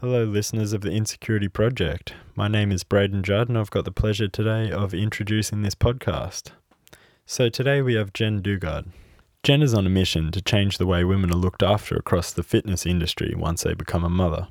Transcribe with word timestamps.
Hello, 0.00 0.24
listeners 0.24 0.72
of 0.72 0.80
the 0.80 0.90
Insecurity 0.90 1.48
Project. 1.48 2.14
My 2.34 2.48
name 2.48 2.72
is 2.72 2.84
Braden 2.84 3.22
Judd, 3.22 3.50
and 3.50 3.58
I've 3.58 3.68
got 3.68 3.84
the 3.84 3.92
pleasure 3.92 4.28
today 4.28 4.70
of 4.70 4.94
introducing 4.94 5.60
this 5.60 5.74
podcast. 5.74 6.52
So, 7.26 7.50
today 7.50 7.82
we 7.82 7.96
have 7.96 8.14
Jen 8.14 8.40
Dugard. 8.40 8.86
Jen 9.42 9.60
is 9.60 9.74
on 9.74 9.84
a 9.84 9.90
mission 9.90 10.32
to 10.32 10.40
change 10.40 10.78
the 10.78 10.86
way 10.86 11.04
women 11.04 11.30
are 11.30 11.36
looked 11.36 11.62
after 11.62 11.96
across 11.96 12.32
the 12.32 12.42
fitness 12.42 12.86
industry 12.86 13.34
once 13.36 13.62
they 13.62 13.74
become 13.74 14.02
a 14.02 14.08
mother. 14.08 14.48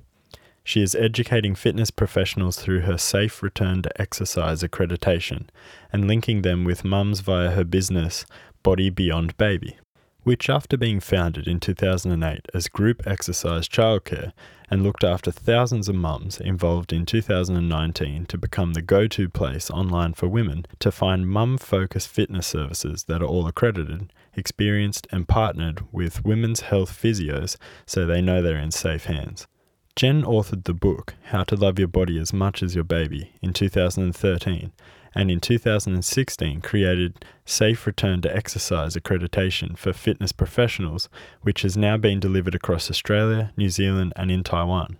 She 0.64 0.84
is 0.84 0.94
educating 0.94 1.56
fitness 1.56 1.90
professionals 1.90 2.60
through 2.60 2.82
her 2.82 3.00
Safe 3.00 3.42
Return 3.42 3.82
to 3.82 4.00
Exercise 4.00 4.62
accreditation 4.62 5.48
and 5.92 6.08
linking 6.08 6.44
them 6.44 6.64
with 6.64 6.86
mums 6.86 7.22
via 7.22 7.50
her 7.50 7.64
business, 7.64 8.24
Body 8.62 8.92
Beyond 8.92 9.36
Baby, 9.38 9.80
which, 10.22 10.48
after 10.48 10.78
being 10.78 11.00
founded 11.00 11.48
in 11.48 11.60
2008 11.60 12.46
as 12.54 12.68
Group 12.68 13.02
Exercise 13.08 13.68
Childcare 13.68 14.32
and 14.70 14.84
looked 14.84 15.04
after 15.04 15.32
thousands 15.32 15.90
of 15.90 15.96
mums, 15.96 16.40
involved 16.40 16.94
in 16.94 17.06
2019 17.06 18.26
to 18.26 18.38
become 18.38 18.74
the 18.74 18.82
go 18.82 19.08
to 19.08 19.30
place 19.30 19.70
online 19.72 20.14
for 20.14 20.28
women 20.28 20.66
to 20.80 20.92
find 20.92 21.28
mum 21.30 21.58
focused 21.58 22.08
fitness 22.08 22.48
services 22.48 23.06
that 23.06 23.22
are 23.22 23.26
all 23.26 23.48
accredited, 23.48 24.12
experienced, 24.36 25.08
and 25.12 25.28
partnered 25.28 25.84
with 25.92 26.26
women's 26.26 26.62
health 26.62 26.92
physios 26.92 27.58
so 27.86 28.06
they 28.06 28.22
know 28.22 28.42
they're 28.42 28.58
in 28.58 28.72
safe 28.72 29.06
hands. 29.06 29.48
Jen 29.96 30.24
authored 30.24 30.64
the 30.64 30.74
book, 30.74 31.16
How 31.26 31.44
to 31.44 31.56
Love 31.56 31.78
Your 31.78 31.88
Body 31.88 32.18
as 32.20 32.32
Much 32.32 32.64
as 32.64 32.74
Your 32.74 32.86
Baby, 32.86 33.34
in 33.42 33.54
2013, 33.54 34.72
and 35.20 35.30
in 35.30 35.42
2016 35.42 36.62
created 36.62 37.26
Safe 37.44 37.86
Return 37.86 38.22
to 38.22 38.34
Exercise 38.34 38.96
accreditation 38.96 39.78
for 39.78 39.92
fitness 39.92 40.32
professionals, 40.32 41.10
which 41.42 41.64
has 41.64 41.76
now 41.76 41.98
been 41.98 42.22
delivered 42.22 42.56
across 42.56 42.90
Australia, 42.90 43.52
New 43.58 43.70
Zealand, 43.70 44.14
and 44.16 44.32
in 44.32 44.46
Taiwan. 44.46 44.96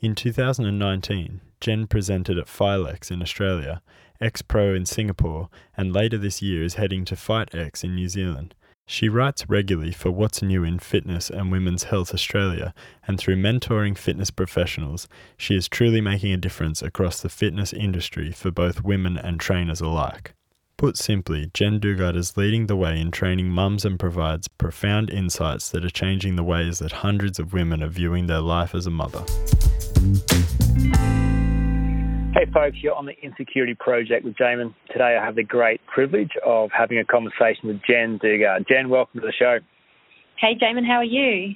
In 0.00 0.14
2019, 0.14 1.42
Jen 1.60 1.86
presented 1.86 2.38
at 2.38 2.46
Filex 2.46 3.10
in 3.10 3.20
Australia, 3.20 3.82
X 4.18 4.40
Pro 4.40 4.74
in 4.74 4.86
Singapore, 4.86 5.50
and 5.76 5.92
later 5.92 6.16
this 6.16 6.40
year 6.40 6.64
is 6.64 6.76
heading 6.76 7.04
to 7.04 7.14
Fight 7.14 7.54
X 7.54 7.84
in 7.84 7.94
New 7.94 8.08
Zealand. 8.08 8.54
She 8.92 9.08
writes 9.08 9.48
regularly 9.48 9.92
for 9.92 10.10
What's 10.10 10.42
New 10.42 10.64
in 10.64 10.80
Fitness 10.80 11.30
and 11.30 11.52
Women's 11.52 11.84
Health 11.84 12.12
Australia, 12.12 12.74
and 13.06 13.18
through 13.18 13.36
mentoring 13.36 13.96
fitness 13.96 14.32
professionals, 14.32 15.06
she 15.36 15.54
is 15.54 15.68
truly 15.68 16.00
making 16.00 16.32
a 16.32 16.36
difference 16.36 16.82
across 16.82 17.20
the 17.20 17.28
fitness 17.28 17.72
industry 17.72 18.32
for 18.32 18.50
both 18.50 18.82
women 18.82 19.16
and 19.16 19.38
trainers 19.38 19.80
alike. 19.80 20.34
Put 20.76 20.96
simply, 20.96 21.52
Jen 21.54 21.78
Dugard 21.78 22.16
is 22.16 22.36
leading 22.36 22.66
the 22.66 22.74
way 22.74 23.00
in 23.00 23.12
training 23.12 23.50
mums 23.50 23.84
and 23.84 23.96
provides 23.96 24.48
profound 24.48 25.08
insights 25.08 25.70
that 25.70 25.84
are 25.84 25.90
changing 25.90 26.34
the 26.34 26.42
ways 26.42 26.80
that 26.80 26.90
hundreds 26.90 27.38
of 27.38 27.52
women 27.52 27.84
are 27.84 27.88
viewing 27.88 28.26
their 28.26 28.40
life 28.40 28.74
as 28.74 28.88
a 28.88 28.90
mother. 28.90 29.24
Hey 32.40 32.50
folks, 32.54 32.78
you're 32.80 32.94
on 32.94 33.04
the 33.04 33.12
Insecurity 33.22 33.74
Project 33.74 34.24
with 34.24 34.34
Jamin. 34.34 34.74
Today 34.90 35.18
I 35.20 35.22
have 35.22 35.34
the 35.34 35.44
great 35.44 35.78
privilege 35.86 36.30
of 36.42 36.70
having 36.72 36.96
a 36.96 37.04
conversation 37.04 37.68
with 37.68 37.82
Jen 37.86 38.18
Dugard. 38.18 38.66
Jen, 38.66 38.88
welcome 38.88 39.20
to 39.20 39.26
the 39.26 39.32
show. 39.38 39.58
Hey 40.38 40.56
Jamin, 40.56 40.86
how 40.86 40.94
are 40.94 41.04
you? 41.04 41.54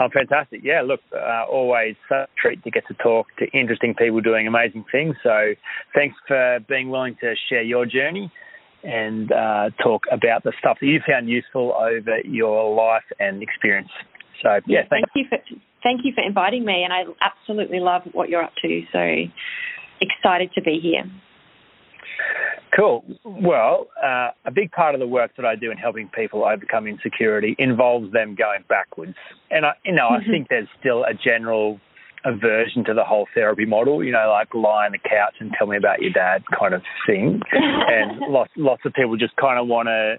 I'm 0.00 0.10
fantastic. 0.10 0.62
Yeah, 0.64 0.82
look, 0.82 0.98
uh, 1.14 1.44
always 1.48 1.94
such 2.08 2.28
a 2.28 2.40
treat 2.42 2.64
to 2.64 2.72
get 2.72 2.88
to 2.88 2.94
talk 2.94 3.28
to 3.38 3.46
interesting 3.56 3.94
people 3.94 4.20
doing 4.20 4.48
amazing 4.48 4.84
things. 4.90 5.14
So 5.22 5.54
thanks 5.94 6.16
for 6.26 6.58
being 6.68 6.90
willing 6.90 7.16
to 7.20 7.34
share 7.48 7.62
your 7.62 7.86
journey 7.86 8.32
and 8.82 9.30
uh, 9.30 9.70
talk 9.80 10.06
about 10.10 10.42
the 10.42 10.54
stuff 10.58 10.78
that 10.80 10.86
you 10.88 11.02
found 11.06 11.28
useful 11.28 11.72
over 11.72 12.18
your 12.24 12.74
life 12.74 13.04
and 13.20 13.44
experience. 13.44 13.90
So 14.42 14.58
yeah, 14.66 14.88
thank 14.90 15.04
you 15.14 15.26
for 15.28 15.38
thank 15.84 16.00
you 16.02 16.12
for 16.12 16.24
inviting 16.24 16.64
me, 16.64 16.82
and 16.82 16.92
I 16.92 17.04
absolutely 17.20 17.78
love 17.78 18.02
what 18.10 18.28
you're 18.28 18.42
up 18.42 18.54
to. 18.62 18.82
So 18.92 18.98
excited 20.00 20.50
to 20.54 20.62
be 20.62 20.78
here. 20.80 21.04
Cool. 22.76 23.04
Well, 23.24 23.88
uh, 24.02 24.30
a 24.44 24.50
big 24.52 24.72
part 24.72 24.94
of 24.94 25.00
the 25.00 25.06
work 25.06 25.32
that 25.36 25.46
I 25.46 25.54
do 25.54 25.70
in 25.70 25.76
helping 25.76 26.08
people 26.08 26.44
overcome 26.44 26.86
insecurity 26.86 27.54
involves 27.58 28.12
them 28.12 28.34
going 28.34 28.64
backwards. 28.68 29.14
And 29.50 29.64
I, 29.64 29.72
you 29.84 29.92
know, 29.92 30.08
mm-hmm. 30.10 30.28
I 30.28 30.32
think 30.32 30.48
there's 30.48 30.68
still 30.80 31.04
a 31.04 31.14
general 31.14 31.78
aversion 32.24 32.84
to 32.86 32.94
the 32.94 33.04
whole 33.04 33.26
therapy 33.32 33.64
model. 33.64 34.02
You 34.02 34.12
know, 34.12 34.28
like 34.30 34.52
lie 34.54 34.86
on 34.86 34.92
the 34.92 34.98
couch 34.98 35.34
and 35.38 35.52
tell 35.56 35.68
me 35.68 35.76
about 35.76 36.02
your 36.02 36.12
dad 36.12 36.42
kind 36.58 36.74
of 36.74 36.82
thing. 37.06 37.40
and 37.52 38.20
lots, 38.32 38.50
lots 38.56 38.82
of 38.84 38.92
people 38.92 39.16
just 39.16 39.36
kind 39.36 39.58
of 39.58 39.68
want 39.68 39.86
to. 39.86 40.16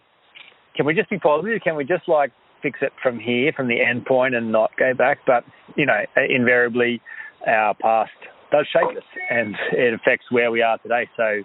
Can 0.78 0.86
we 0.86 0.94
just 0.94 1.10
be 1.10 1.20
positive? 1.20 1.60
Can 1.62 1.76
we 1.76 1.84
just 1.84 2.08
like 2.08 2.32
fix 2.62 2.80
it 2.82 2.94
from 3.04 3.20
here, 3.20 3.52
from 3.54 3.68
the 3.68 3.82
end 3.82 4.06
point, 4.06 4.34
and 4.34 4.52
not 4.52 4.72
go 4.78 4.94
back? 4.94 5.20
But 5.28 5.44
you 5.76 5.86
know, 5.86 6.00
invariably, 6.30 7.02
our 7.46 7.74
past 7.74 8.12
does 8.56 8.68
shape 8.72 8.98
us 8.98 9.04
and 9.30 9.56
it 9.72 9.94
affects 9.94 10.26
where 10.32 10.52
we 10.52 10.62
are 10.62 10.78
today. 10.80 11.10
So 11.18 11.44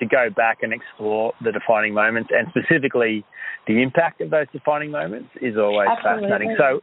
to 0.00 0.06
go 0.06 0.28
back 0.34 0.58
and 0.62 0.72
explore 0.72 1.32
the 1.42 1.52
defining 1.52 1.94
moments 1.94 2.30
and 2.32 2.48
specifically 2.50 3.24
the 3.66 3.82
impact 3.82 4.20
of 4.20 4.30
those 4.30 4.46
defining 4.52 4.90
moments 4.90 5.30
is 5.40 5.56
always 5.56 5.88
Absolutely. 5.90 6.28
fascinating. 6.30 6.56
So 6.58 6.80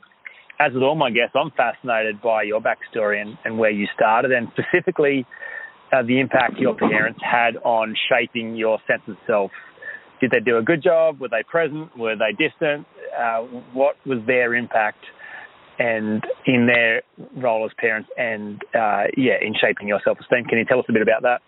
as 0.59 0.73
with 0.73 0.83
all 0.83 0.95
my 0.95 1.09
guests, 1.09 1.35
I'm 1.35 1.51
fascinated 1.51 2.21
by 2.21 2.43
your 2.43 2.61
backstory 2.61 3.21
and, 3.21 3.37
and 3.45 3.57
where 3.57 3.71
you 3.71 3.87
started 3.95 4.31
and 4.31 4.47
specifically 4.53 5.25
uh, 5.93 6.03
the 6.03 6.19
impact 6.19 6.57
your 6.57 6.75
parents 6.75 7.19
had 7.23 7.57
on 7.63 7.95
shaping 8.09 8.55
your 8.55 8.79
sense 8.87 9.01
of 9.07 9.15
self. 9.27 9.51
Did 10.19 10.31
they 10.31 10.39
do 10.39 10.57
a 10.57 10.61
good 10.61 10.83
job? 10.83 11.19
Were 11.19 11.29
they 11.29 11.43
present? 11.49 11.97
Were 11.97 12.15
they 12.15 12.31
distant? 12.31 12.85
Uh, 13.17 13.41
what 13.73 13.95
was 14.05 14.19
their 14.27 14.53
impact 14.53 14.99
and 15.81 16.23
in 16.45 16.67
their 16.67 17.01
role 17.35 17.65
as 17.65 17.71
parents 17.79 18.07
and 18.15 18.61
uh, 18.75 19.09
yeah, 19.17 19.41
in 19.41 19.55
shaping 19.59 19.87
your 19.87 19.99
self-esteem. 20.03 20.45
Can 20.45 20.59
you 20.59 20.65
tell 20.65 20.77
us 20.77 20.85
a 20.87 20.93
bit 20.93 21.01
about 21.01 21.23
that? 21.23 21.41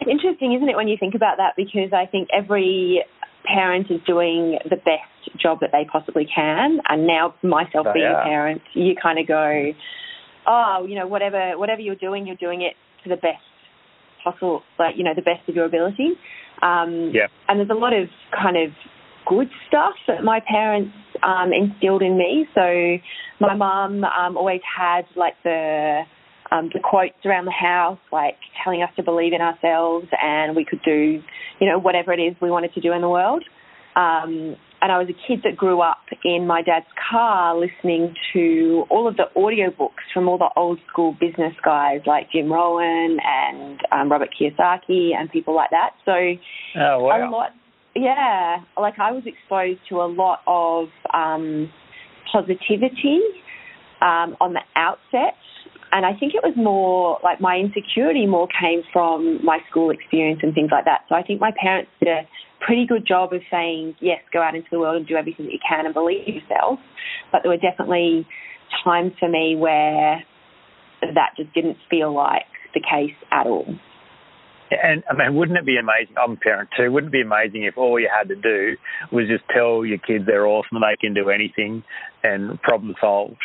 It's 0.00 0.10
interesting, 0.10 0.54
isn't 0.54 0.68
it, 0.68 0.76
when 0.76 0.88
you 0.88 0.96
think 0.98 1.14
about 1.14 1.36
that? 1.38 1.54
Because 1.56 1.92
I 1.92 2.06
think 2.06 2.28
every 2.32 3.04
parent 3.44 3.86
is 3.90 4.00
doing 4.06 4.58
the 4.64 4.76
best 4.76 5.40
job 5.40 5.60
that 5.60 5.70
they 5.70 5.86
possibly 5.90 6.26
can, 6.26 6.80
and 6.88 7.06
now 7.06 7.34
myself 7.42 7.86
being 7.94 8.06
a 8.06 8.22
parent, 8.24 8.62
you 8.74 8.94
kind 9.00 9.18
of 9.18 9.26
go, 9.26 9.72
oh, 10.46 10.86
you 10.88 10.96
know, 10.96 11.06
whatever 11.06 11.56
whatever 11.58 11.80
you're 11.80 11.94
doing, 11.94 12.26
you're 12.26 12.36
doing 12.36 12.62
it 12.62 12.74
to 13.04 13.08
the 13.08 13.16
best 13.16 13.42
possible, 14.24 14.62
like 14.78 14.96
you 14.96 15.04
know, 15.04 15.14
the 15.14 15.22
best 15.22 15.48
of 15.48 15.54
your 15.54 15.64
ability. 15.64 16.10
Um, 16.60 17.12
yeah. 17.14 17.28
And 17.46 17.60
there's 17.60 17.70
a 17.70 17.78
lot 17.78 17.92
of 17.92 18.08
kind 18.34 18.56
of 18.56 18.70
good 19.28 19.48
stuff 19.68 19.94
that 20.06 20.24
my 20.24 20.40
parents 20.40 20.92
um, 21.22 21.52
instilled 21.52 22.02
in 22.02 22.16
me. 22.16 22.46
So 22.54 22.98
my 23.40 23.54
mum 23.54 24.04
um, 24.04 24.36
always 24.36 24.60
had 24.76 25.02
like 25.16 25.34
the 25.44 26.02
um, 26.50 26.70
the 26.72 26.80
quotes 26.82 27.14
around 27.26 27.44
the 27.44 27.50
house, 27.50 27.98
like 28.10 28.36
telling 28.64 28.82
us 28.82 28.90
to 28.96 29.02
believe 29.02 29.32
in 29.34 29.40
ourselves 29.40 30.06
and 30.22 30.56
we 30.56 30.64
could 30.64 30.80
do, 30.82 31.20
you 31.60 31.68
know, 31.68 31.78
whatever 31.78 32.12
it 32.12 32.20
is 32.20 32.34
we 32.40 32.50
wanted 32.50 32.72
to 32.74 32.80
do 32.80 32.92
in 32.92 33.02
the 33.02 33.08
world. 33.08 33.44
Um, 33.96 34.56
and 34.80 34.92
I 34.92 34.98
was 34.98 35.08
a 35.08 35.28
kid 35.28 35.40
that 35.44 35.56
grew 35.56 35.80
up 35.82 36.04
in 36.24 36.46
my 36.46 36.62
dad's 36.62 36.86
car 37.10 37.58
listening 37.58 38.14
to 38.32 38.84
all 38.90 39.08
of 39.08 39.16
the 39.16 39.24
audiobooks 39.36 40.06
from 40.14 40.28
all 40.28 40.38
the 40.38 40.50
old 40.56 40.78
school 40.90 41.16
business 41.20 41.52
guys 41.64 42.00
like 42.06 42.30
Jim 42.30 42.50
Rohn 42.50 43.18
and 43.22 43.80
um, 43.90 44.10
Robert 44.10 44.30
Kiyosaki 44.40 45.14
and 45.16 45.30
people 45.30 45.54
like 45.54 45.70
that. 45.70 45.90
So 46.04 46.12
oh, 46.80 47.00
wow. 47.00 47.28
a 47.28 47.30
lot 47.30 47.50
yeah, 48.00 48.58
like 48.80 48.98
I 48.98 49.12
was 49.12 49.24
exposed 49.26 49.80
to 49.88 49.96
a 49.96 50.08
lot 50.08 50.40
of 50.46 50.88
um, 51.12 51.70
positivity 52.32 53.20
um, 54.00 54.36
on 54.40 54.54
the 54.54 54.62
outset. 54.76 55.34
And 55.90 56.04
I 56.04 56.12
think 56.18 56.34
it 56.34 56.42
was 56.44 56.54
more 56.56 57.18
like 57.24 57.40
my 57.40 57.56
insecurity 57.56 58.26
more 58.26 58.46
came 58.60 58.82
from 58.92 59.42
my 59.42 59.58
school 59.70 59.90
experience 59.90 60.40
and 60.42 60.54
things 60.54 60.68
like 60.70 60.84
that. 60.84 61.02
So 61.08 61.14
I 61.14 61.22
think 61.22 61.40
my 61.40 61.50
parents 61.58 61.90
did 61.98 62.08
a 62.08 62.28
pretty 62.60 62.86
good 62.86 63.06
job 63.06 63.32
of 63.32 63.40
saying, 63.50 63.96
yes, 64.00 64.20
go 64.32 64.42
out 64.42 64.54
into 64.54 64.68
the 64.70 64.78
world 64.78 64.96
and 64.96 65.06
do 65.06 65.16
everything 65.16 65.46
that 65.46 65.52
you 65.52 65.58
can 65.66 65.86
and 65.86 65.94
believe 65.94 66.28
yourself. 66.28 66.78
But 67.32 67.40
there 67.42 67.50
were 67.50 67.56
definitely 67.56 68.26
times 68.84 69.12
for 69.18 69.30
me 69.30 69.56
where 69.56 70.22
that 71.00 71.30
just 71.38 71.54
didn't 71.54 71.78
feel 71.88 72.14
like 72.14 72.44
the 72.74 72.80
case 72.80 73.16
at 73.30 73.46
all. 73.46 73.66
And 74.70 75.02
I 75.10 75.14
mean, 75.14 75.34
wouldn't 75.34 75.58
it 75.58 75.66
be 75.66 75.76
amazing? 75.76 76.16
I'm 76.22 76.32
a 76.32 76.36
parent 76.36 76.70
too. 76.76 76.90
Wouldn't 76.90 77.12
it 77.12 77.16
be 77.16 77.22
amazing 77.22 77.64
if 77.64 77.78
all 77.78 77.98
you 77.98 78.08
had 78.14 78.28
to 78.28 78.36
do 78.36 78.76
was 79.10 79.26
just 79.28 79.44
tell 79.54 79.84
your 79.84 79.98
kids 79.98 80.26
they're 80.26 80.46
awesome 80.46 80.76
and 80.76 80.84
they 80.84 80.96
can 81.00 81.14
do 81.14 81.30
anything 81.30 81.82
and 82.22 82.60
problem 82.62 82.94
solved? 83.00 83.36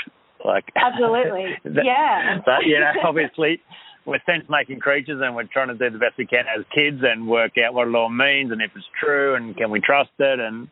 Like 0.44 0.66
absolutely, 0.76 1.56
that, 1.64 1.86
yeah. 1.86 2.40
But 2.46 2.66
you 2.66 2.80
know, 2.80 2.92
obviously, 3.04 3.62
we're 4.06 4.20
sense-making 4.26 4.80
creatures, 4.80 5.22
and 5.24 5.36
we're 5.36 5.48
trying 5.48 5.70
to 5.70 5.76
do 5.76 5.90
the 5.90 6.00
best 6.00 6.18
we 6.18 6.26
can 6.26 6.46
as 6.48 6.66
kids 6.76 7.00
and 7.02 7.28
work 7.28 7.54
out 7.58 7.74
what 7.74 7.88
it 7.88 7.96
all 7.96 8.10
means 8.10 8.52
and 8.52 8.62
if 8.62 8.72
it's 8.76 8.86
true 9.00 9.36
and 9.36 9.56
can 9.56 9.72
we 9.72 9.80
trust 9.80 10.12
it 10.20 10.40
and 10.40 10.68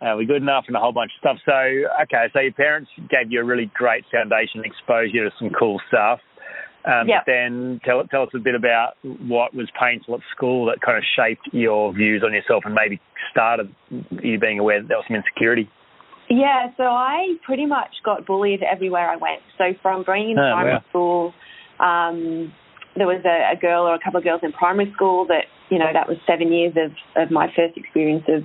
are 0.00 0.16
we 0.16 0.26
good 0.26 0.42
enough 0.42 0.64
and 0.68 0.76
a 0.76 0.80
whole 0.80 0.92
bunch 0.92 1.10
of 1.16 1.18
stuff. 1.18 1.36
So, 1.44 1.52
okay, 2.02 2.30
so 2.32 2.40
your 2.40 2.52
parents 2.52 2.90
gave 3.10 3.32
you 3.32 3.40
a 3.40 3.44
really 3.44 3.70
great 3.74 4.04
foundation, 4.12 4.62
exposed 4.64 5.14
you 5.14 5.24
to 5.24 5.30
some 5.38 5.50
cool 5.58 5.80
stuff. 5.88 6.20
Um, 6.88 7.06
yep. 7.06 7.24
Then 7.26 7.80
tell 7.84 8.02
tell 8.04 8.22
us 8.22 8.30
a 8.34 8.38
bit 8.38 8.54
about 8.54 8.94
what 9.02 9.54
was 9.54 9.68
painful 9.78 10.14
at 10.14 10.20
school 10.34 10.66
that 10.66 10.80
kind 10.80 10.96
of 10.96 11.04
shaped 11.14 11.48
your 11.52 11.92
views 11.92 12.22
on 12.24 12.32
yourself 12.32 12.62
and 12.64 12.74
maybe 12.74 12.98
started 13.30 13.74
you 14.22 14.38
being 14.38 14.58
aware 14.58 14.80
that 14.80 14.88
there 14.88 14.96
was 14.96 15.04
some 15.06 15.16
insecurity. 15.16 15.68
Yeah, 16.30 16.70
so 16.76 16.84
I 16.84 17.34
pretty 17.44 17.66
much 17.66 17.90
got 18.04 18.26
bullied 18.26 18.62
everywhere 18.62 19.10
I 19.10 19.16
went. 19.16 19.42
So 19.58 19.72
from 19.82 20.04
being 20.06 20.30
in 20.30 20.38
oh, 20.38 20.52
primary 20.52 20.74
wow. 20.74 20.84
school, 20.88 21.34
um, 21.78 22.52
there 22.96 23.06
was 23.06 23.22
a, 23.24 23.56
a 23.56 23.56
girl 23.56 23.84
or 23.86 23.94
a 23.94 23.98
couple 23.98 24.18
of 24.18 24.24
girls 24.24 24.40
in 24.42 24.52
primary 24.52 24.92
school 24.94 25.26
that, 25.26 25.44
you 25.70 25.78
know, 25.78 25.92
that 25.92 26.08
was 26.08 26.16
seven 26.26 26.52
years 26.52 26.74
of, 26.76 26.92
of 27.22 27.30
my 27.30 27.46
first 27.54 27.76
experience 27.76 28.24
of, 28.28 28.42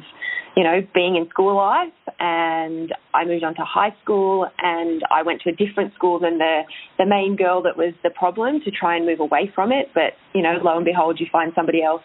you 0.55 0.63
know, 0.63 0.81
being 0.93 1.15
in 1.15 1.27
school 1.29 1.55
life. 1.55 1.93
And 2.19 2.93
I 3.13 3.25
moved 3.25 3.43
on 3.43 3.55
to 3.55 3.63
high 3.63 3.95
school 4.03 4.47
and 4.59 5.01
I 5.09 5.23
went 5.23 5.41
to 5.41 5.49
a 5.49 5.53
different 5.53 5.93
school 5.95 6.19
than 6.19 6.37
the, 6.37 6.61
the 6.97 7.05
main 7.05 7.35
girl 7.35 7.63
that 7.63 7.77
was 7.77 7.93
the 8.03 8.09
problem 8.09 8.61
to 8.61 8.71
try 8.71 8.95
and 8.95 9.05
move 9.05 9.19
away 9.19 9.51
from 9.53 9.71
it. 9.71 9.89
But, 9.93 10.13
you 10.33 10.41
know, 10.41 10.53
lo 10.61 10.75
and 10.75 10.85
behold, 10.85 11.19
you 11.19 11.27
find 11.31 11.51
somebody 11.55 11.81
else 11.81 12.03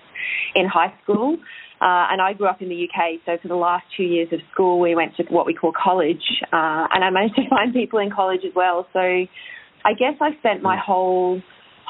in 0.55 0.67
high 0.67 0.95
school. 1.03 1.39
Uh, 1.81 2.11
and 2.11 2.21
I 2.21 2.33
grew 2.33 2.47
up 2.47 2.61
in 2.61 2.69
the 2.69 2.89
UK, 2.89 3.21
so 3.25 3.39
for 3.41 3.47
the 3.47 3.55
last 3.55 3.85
two 3.97 4.03
years 4.03 4.29
of 4.33 4.41
school, 4.53 4.81
we 4.81 4.97
went 4.97 5.15
to 5.17 5.23
what 5.29 5.47
we 5.47 5.55
call 5.55 5.73
college, 5.73 6.43
uh, 6.53 6.89
and 6.91 7.05
I 7.05 7.11
managed 7.11 7.37
to 7.37 7.49
find 7.51 7.73
people 7.73 8.01
in 8.01 8.11
college 8.11 8.41
as 8.45 8.53
well. 8.53 8.89
So 8.93 8.99
I 8.99 9.93
guess 9.97 10.15
I 10.21 10.37
spent 10.39 10.61
my 10.61 10.77
whole 10.77 11.41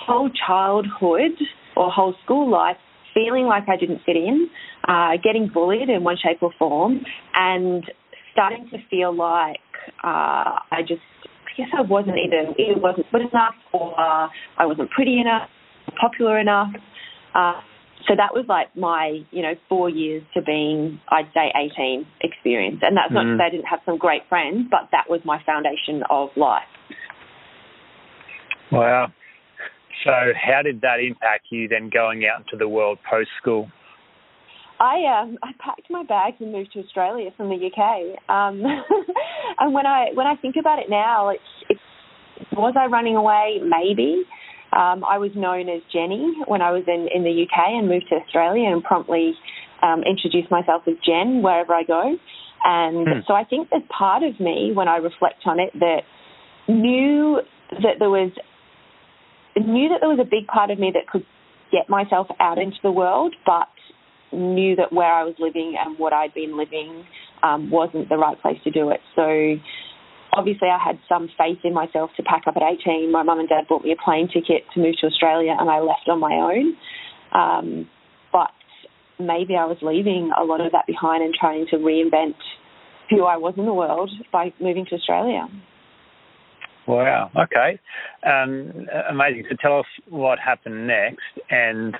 whole 0.06 0.30
childhood 0.46 1.32
or 1.76 1.90
whole 1.90 2.14
school 2.24 2.50
life 2.50 2.76
feeling 3.14 3.46
like 3.46 3.64
I 3.68 3.76
didn't 3.76 4.00
fit 4.04 4.16
in, 4.16 4.48
uh, 4.86 5.12
getting 5.22 5.48
bullied 5.52 5.88
in 5.88 6.04
one 6.04 6.16
shape 6.22 6.42
or 6.42 6.52
form, 6.58 7.00
and 7.34 7.84
starting 8.32 8.68
to 8.70 8.78
feel 8.90 9.14
like 9.14 9.58
uh, 10.04 10.60
I 10.70 10.82
just 10.86 11.02
I 11.24 11.50
guess 11.56 11.68
I 11.76 11.82
wasn't 11.82 12.16
either 12.18 12.52
either 12.58 12.80
wasn't 12.80 13.10
good 13.10 13.22
enough 13.22 13.54
or 13.72 13.98
uh, 13.98 14.28
I 14.56 14.66
wasn't 14.66 14.90
pretty 14.90 15.20
enough, 15.20 15.48
popular 16.00 16.38
enough. 16.38 16.70
Uh, 17.34 17.60
so 18.06 18.14
that 18.16 18.32
was 18.32 18.46
like 18.48 18.74
my, 18.76 19.20
you 19.30 19.42
know, 19.42 19.54
four 19.68 19.90
years 19.90 20.22
to 20.34 20.40
being, 20.40 21.00
I'd 21.08 21.28
say, 21.34 21.52
18 21.54 22.06
experience. 22.22 22.78
And 22.82 22.96
that's 22.96 23.12
not 23.12 23.26
Mm. 23.26 23.32
to 23.32 23.38
say 23.38 23.44
I 23.44 23.50
didn't 23.50 23.66
have 23.66 23.80
some 23.84 23.98
great 23.98 24.22
friends, 24.28 24.68
but 24.70 24.88
that 24.92 25.10
was 25.10 25.20
my 25.24 25.42
foundation 25.44 26.02
of 26.08 26.30
life. 26.36 26.62
Wow. 28.70 29.12
So, 30.04 30.12
how 30.34 30.62
did 30.62 30.80
that 30.82 31.00
impact 31.00 31.46
you 31.50 31.68
then 31.68 31.90
going 31.92 32.24
out 32.26 32.40
into 32.40 32.56
the 32.56 32.68
world 32.68 32.98
post 33.08 33.30
school? 33.40 33.68
I 34.80 35.02
um 35.20 35.38
I 35.42 35.52
packed 35.58 35.90
my 35.90 36.04
bags 36.04 36.36
and 36.40 36.52
moved 36.52 36.72
to 36.74 36.80
Australia 36.80 37.30
from 37.36 37.48
the 37.48 37.56
UK. 37.56 38.30
Um, 38.30 38.62
and 39.58 39.74
when 39.74 39.86
I 39.86 40.10
when 40.14 40.26
I 40.26 40.36
think 40.36 40.56
about 40.58 40.78
it 40.78 40.88
now, 40.88 41.30
it's, 41.30 41.42
it's 41.68 41.80
was 42.52 42.74
I 42.78 42.86
running 42.86 43.16
away? 43.16 43.60
Maybe. 43.62 44.24
Um, 44.72 45.02
I 45.02 45.18
was 45.18 45.30
known 45.34 45.68
as 45.68 45.80
Jenny 45.92 46.34
when 46.46 46.60
I 46.60 46.70
was 46.70 46.84
in, 46.86 47.08
in 47.12 47.24
the 47.24 47.42
UK 47.42 47.58
and 47.68 47.88
moved 47.88 48.06
to 48.10 48.16
Australia 48.16 48.68
and 48.68 48.84
promptly 48.84 49.32
um, 49.82 50.02
introduced 50.04 50.50
myself 50.50 50.82
as 50.86 50.94
Jen 51.04 51.42
wherever 51.42 51.72
I 51.72 51.84
go. 51.84 52.16
And 52.64 53.08
Hmm. 53.08 53.20
so 53.26 53.34
I 53.34 53.44
think 53.44 53.70
there's 53.70 53.82
part 53.88 54.22
of 54.22 54.38
me 54.38 54.72
when 54.74 54.86
I 54.86 54.96
reflect 54.96 55.46
on 55.46 55.58
it 55.58 55.72
that 55.80 56.02
knew 56.68 57.40
that 57.70 57.98
there 57.98 58.10
was 58.10 58.30
knew 59.66 59.88
that 59.90 59.98
there 60.00 60.08
was 60.08 60.18
a 60.20 60.28
big 60.28 60.46
part 60.46 60.70
of 60.70 60.78
me 60.78 60.92
that 60.94 61.08
could 61.08 61.24
get 61.70 61.88
myself 61.88 62.26
out 62.40 62.58
into 62.58 62.76
the 62.82 62.92
world, 62.92 63.34
but 63.44 63.68
knew 64.32 64.76
that 64.76 64.92
where 64.92 65.12
I 65.12 65.24
was 65.24 65.34
living 65.38 65.76
and 65.78 65.98
what 65.98 66.12
I'd 66.12 66.34
been 66.34 66.56
living 66.56 67.04
um, 67.42 67.70
wasn't 67.70 68.08
the 68.08 68.16
right 68.16 68.40
place 68.40 68.58
to 68.64 68.70
do 68.70 68.90
it. 68.90 69.00
So 69.16 69.56
obviously 70.32 70.68
I 70.68 70.78
had 70.82 70.98
some 71.08 71.28
faith 71.38 71.58
in 71.64 71.72
myself 71.72 72.10
to 72.16 72.22
pack 72.22 72.42
up 72.46 72.56
at 72.56 72.62
18. 72.62 73.10
My 73.10 73.22
mum 73.22 73.40
and 73.40 73.48
dad 73.48 73.64
bought 73.68 73.84
me 73.84 73.92
a 73.92 74.02
plane 74.02 74.28
ticket 74.28 74.64
to 74.74 74.80
move 74.80 74.94
to 75.00 75.06
Australia 75.06 75.56
and 75.58 75.70
I 75.70 75.80
left 75.80 76.08
on 76.08 76.20
my 76.20 76.34
own. 76.34 76.76
Um, 77.32 77.88
but 78.32 78.50
maybe 79.18 79.56
I 79.56 79.64
was 79.64 79.78
leaving 79.82 80.30
a 80.38 80.44
lot 80.44 80.60
of 80.60 80.72
that 80.72 80.86
behind 80.86 81.22
and 81.22 81.34
trying 81.34 81.66
to 81.70 81.76
reinvent 81.76 82.36
who 83.10 83.24
I 83.24 83.36
was 83.36 83.54
in 83.56 83.64
the 83.64 83.74
world 83.74 84.10
by 84.32 84.52
moving 84.60 84.84
to 84.90 84.96
Australia. 84.96 85.48
Wow. 86.88 87.30
Okay. 87.36 87.78
Um, 88.24 88.86
amazing. 89.10 89.44
So, 89.50 89.56
tell 89.60 89.78
us 89.80 89.86
what 90.08 90.38
happened 90.38 90.86
next, 90.86 91.20
and 91.50 91.94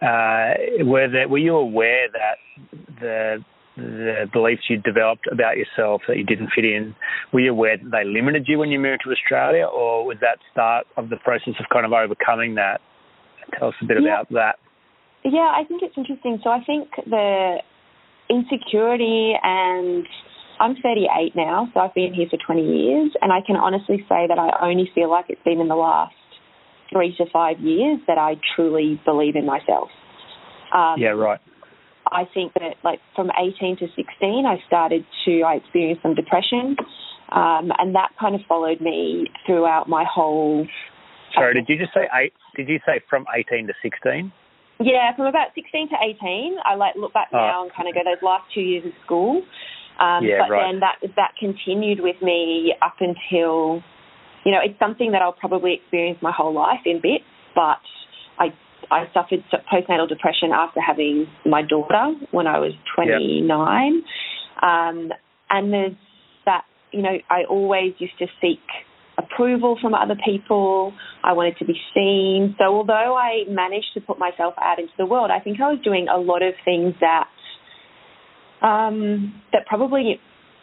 uh, 0.00 0.84
were 0.84 1.08
there, 1.08 1.28
were 1.28 1.38
you 1.38 1.54
aware 1.56 2.08
that 2.12 2.38
the 3.00 3.44
the 3.76 4.28
beliefs 4.32 4.62
you 4.68 4.76
developed 4.78 5.26
about 5.32 5.56
yourself 5.56 6.02
that 6.06 6.18
you 6.18 6.24
didn't 6.24 6.50
fit 6.54 6.64
in, 6.64 6.94
were 7.32 7.40
you 7.40 7.50
aware 7.52 7.78
that 7.78 7.90
they 7.90 8.04
limited 8.04 8.44
you 8.46 8.58
when 8.58 8.70
you 8.70 8.78
moved 8.78 9.00
to 9.04 9.10
Australia, 9.10 9.64
or 9.64 10.04
was 10.04 10.18
that 10.20 10.38
start 10.50 10.86
of 10.96 11.08
the 11.08 11.16
process 11.16 11.54
of 11.58 11.66
kind 11.72 11.86
of 11.86 11.92
overcoming 11.92 12.54
that? 12.56 12.80
Tell 13.58 13.68
us 13.68 13.74
a 13.80 13.86
bit 13.86 14.02
Yeah. 14.02 14.20
about 14.20 14.28
that. 14.30 14.58
Yeah, 15.24 15.52
I 15.54 15.64
think 15.64 15.82
it's 15.82 15.96
interesting. 15.96 16.38
So 16.42 16.50
I 16.50 16.62
think 16.64 16.88
the 17.06 17.62
insecurity 18.28 19.34
and 19.42 20.06
I'm 20.60 20.76
38 20.76 21.34
now, 21.34 21.68
so 21.74 21.80
I've 21.80 21.94
been 21.94 22.14
here 22.14 22.26
for 22.30 22.38
20 22.44 22.62
years, 22.62 23.12
and 23.20 23.32
I 23.32 23.40
can 23.46 23.56
honestly 23.56 23.98
say 24.08 24.26
that 24.28 24.38
I 24.38 24.50
only 24.68 24.90
feel 24.94 25.10
like 25.10 25.26
it's 25.28 25.42
been 25.44 25.60
in 25.60 25.68
the 25.68 25.74
last 25.76 26.14
three 26.92 27.14
to 27.16 27.24
five 27.32 27.58
years 27.60 27.98
that 28.06 28.18
I 28.18 28.36
truly 28.54 29.00
believe 29.04 29.34
in 29.36 29.46
myself. 29.46 29.88
Um, 30.74 30.96
Yeah. 30.98 31.10
Right. 31.10 31.40
I 32.10 32.24
think 32.34 32.52
that 32.54 32.74
like 32.84 33.00
from 33.16 33.30
18 33.38 33.76
to 33.78 33.86
16, 33.96 34.44
I 34.44 34.58
started 34.66 35.04
to 35.24 35.42
I 35.42 35.54
experienced 35.54 36.02
some 36.02 36.14
depression, 36.14 36.76
um, 37.30 37.72
and 37.78 37.94
that 37.94 38.10
kind 38.20 38.34
of 38.34 38.42
followed 38.48 38.80
me 38.80 39.26
throughout 39.46 39.88
my 39.88 40.04
whole. 40.04 40.66
Sorry. 41.34 41.54
Did 41.54 41.64
you 41.68 41.78
just 41.78 41.94
say 41.94 42.08
eight? 42.12 42.34
Did 42.56 42.68
you 42.68 42.80
say 42.84 43.00
from 43.08 43.24
eighteen 43.34 43.66
to 43.68 43.72
sixteen? 43.82 44.32
Yeah, 44.80 45.14
from 45.14 45.26
about 45.26 45.54
16 45.54 45.90
to 45.90 45.94
18, 46.02 46.56
I 46.64 46.74
like 46.74 46.96
look 46.96 47.12
back 47.12 47.28
Oh. 47.32 47.36
now 47.36 47.62
and 47.62 47.72
kind 47.72 47.88
of 47.88 47.94
go 47.94 48.00
those 48.04 48.20
last 48.20 48.44
two 48.52 48.62
years 48.62 48.84
of 48.84 48.92
school. 49.04 49.42
Um, 49.98 50.24
Yeah, 50.24 50.38
but 50.38 50.50
right. 50.50 50.72
then 50.72 50.80
that 50.80 50.96
that 51.16 51.32
continued 51.38 52.00
with 52.00 52.20
me 52.22 52.74
up 52.82 52.96
until, 53.00 53.82
you 54.44 54.52
know, 54.52 54.60
it's 54.64 54.78
something 54.78 55.12
that 55.12 55.22
I'll 55.22 55.32
probably 55.32 55.74
experience 55.74 56.18
my 56.22 56.32
whole 56.32 56.52
life 56.52 56.80
in 56.84 57.00
bits. 57.00 57.24
But 57.54 57.78
I 58.38 58.52
I 58.90 59.08
suffered 59.14 59.44
postnatal 59.72 60.08
depression 60.08 60.50
after 60.52 60.80
having 60.80 61.26
my 61.46 61.62
daughter 61.62 62.14
when 62.30 62.46
I 62.46 62.58
was 62.58 62.72
29, 62.94 64.02
um, 64.62 65.12
and 65.50 65.72
there's 65.72 65.96
that 66.46 66.64
you 66.90 67.02
know 67.02 67.18
I 67.30 67.44
always 67.48 67.94
used 67.98 68.18
to 68.18 68.26
seek 68.40 68.60
approval 69.18 69.78
from 69.80 69.94
other 69.94 70.16
people. 70.24 70.92
I 71.22 71.32
wanted 71.34 71.58
to 71.58 71.64
be 71.64 71.78
seen. 71.94 72.56
So 72.58 72.64
although 72.64 73.16
I 73.16 73.44
managed 73.48 73.92
to 73.94 74.00
put 74.00 74.18
myself 74.18 74.54
out 74.60 74.78
into 74.78 74.92
the 74.98 75.06
world, 75.06 75.30
I 75.30 75.38
think 75.38 75.60
I 75.60 75.68
was 75.68 75.80
doing 75.84 76.08
a 76.08 76.18
lot 76.18 76.42
of 76.42 76.54
things 76.64 76.94
that 77.00 77.28
um, 78.62 79.34
that 79.52 79.66
probably 79.66 80.20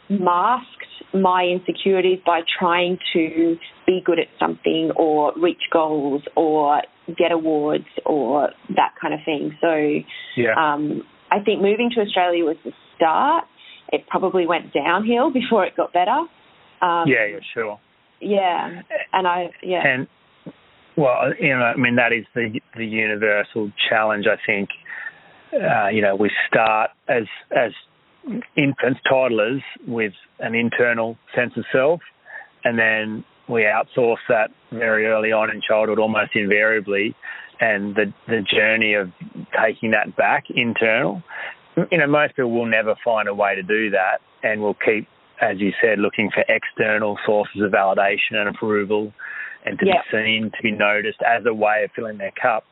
masked 0.09 0.65
my 1.13 1.43
insecurities 1.43 2.19
by 2.25 2.41
trying 2.59 2.97
to 3.13 3.57
be 3.85 4.01
good 4.05 4.19
at 4.19 4.27
something 4.39 4.91
or 4.95 5.33
reach 5.37 5.61
goals 5.71 6.21
or 6.35 6.81
get 7.17 7.31
awards 7.31 7.85
or 8.05 8.49
that 8.75 8.93
kind 9.01 9.13
of 9.13 9.19
thing. 9.25 9.55
So 9.61 10.01
Yeah. 10.35 10.53
um, 10.57 11.03
I 11.31 11.39
think 11.39 11.61
moving 11.61 11.89
to 11.95 12.01
Australia 12.01 12.45
was 12.45 12.57
the 12.63 12.71
start. 12.95 13.45
It 13.91 14.07
probably 14.07 14.45
went 14.45 14.73
downhill 14.73 15.31
before 15.33 15.65
it 15.65 15.75
got 15.75 15.93
better. 15.93 16.11
Um, 16.81 17.05
yeah. 17.07 17.25
Yeah. 17.25 17.39
Sure. 17.53 17.79
yeah, 18.21 18.81
and 19.13 19.27
I 19.27 19.49
yeah 19.63 19.81
And 19.85 20.07
well, 20.97 21.33
you 21.39 21.49
know, 21.49 21.63
I 21.63 21.75
mean, 21.77 21.95
that 21.95 22.11
is 22.13 22.25
the 22.35 22.59
the 22.75 22.85
universal 22.85 23.71
challenge. 23.89 24.25
I 24.27 24.37
think, 24.45 24.69
uh, 25.53 25.87
you 25.89 26.01
know, 26.01 26.15
we 26.15 26.29
start 26.47 26.91
as 27.07 27.23
as 27.55 27.71
infants, 28.55 28.99
toddlers, 29.09 29.61
with 29.87 30.13
an 30.39 30.55
internal 30.55 31.17
sense 31.35 31.53
of 31.57 31.65
self, 31.71 32.01
and 32.63 32.77
then 32.77 33.23
we 33.47 33.63
outsource 33.63 34.17
that 34.27 34.51
very 34.71 35.07
early 35.07 35.31
on 35.31 35.49
in 35.49 35.61
childhood, 35.61 35.99
almost 35.99 36.35
invariably, 36.35 37.15
and 37.59 37.95
the 37.95 38.13
the 38.27 38.41
journey 38.41 38.93
of 38.93 39.11
taking 39.61 39.91
that 39.91 40.15
back 40.15 40.45
internal. 40.49 41.23
You 41.91 41.97
know, 41.97 42.07
most 42.07 42.35
people 42.35 42.51
will 42.51 42.65
never 42.65 42.95
find 43.03 43.27
a 43.27 43.33
way 43.33 43.55
to 43.55 43.63
do 43.63 43.89
that, 43.91 44.19
and 44.43 44.61
will 44.61 44.75
keep, 44.75 45.07
as 45.41 45.59
you 45.59 45.71
said, 45.81 45.99
looking 45.99 46.29
for 46.31 46.43
external 46.47 47.17
sources 47.25 47.61
of 47.61 47.71
validation 47.71 48.33
and 48.35 48.49
approval 48.49 49.13
and 49.65 49.77
to 49.79 49.85
Yeah. 49.85 50.01
be 50.01 50.17
seen, 50.17 50.51
to 50.51 50.61
be 50.61 50.71
noticed 50.71 51.21
as 51.21 51.45
a 51.45 51.53
way 51.53 51.83
of 51.83 51.91
filling 51.91 52.17
their 52.17 52.31
cup. 52.31 52.65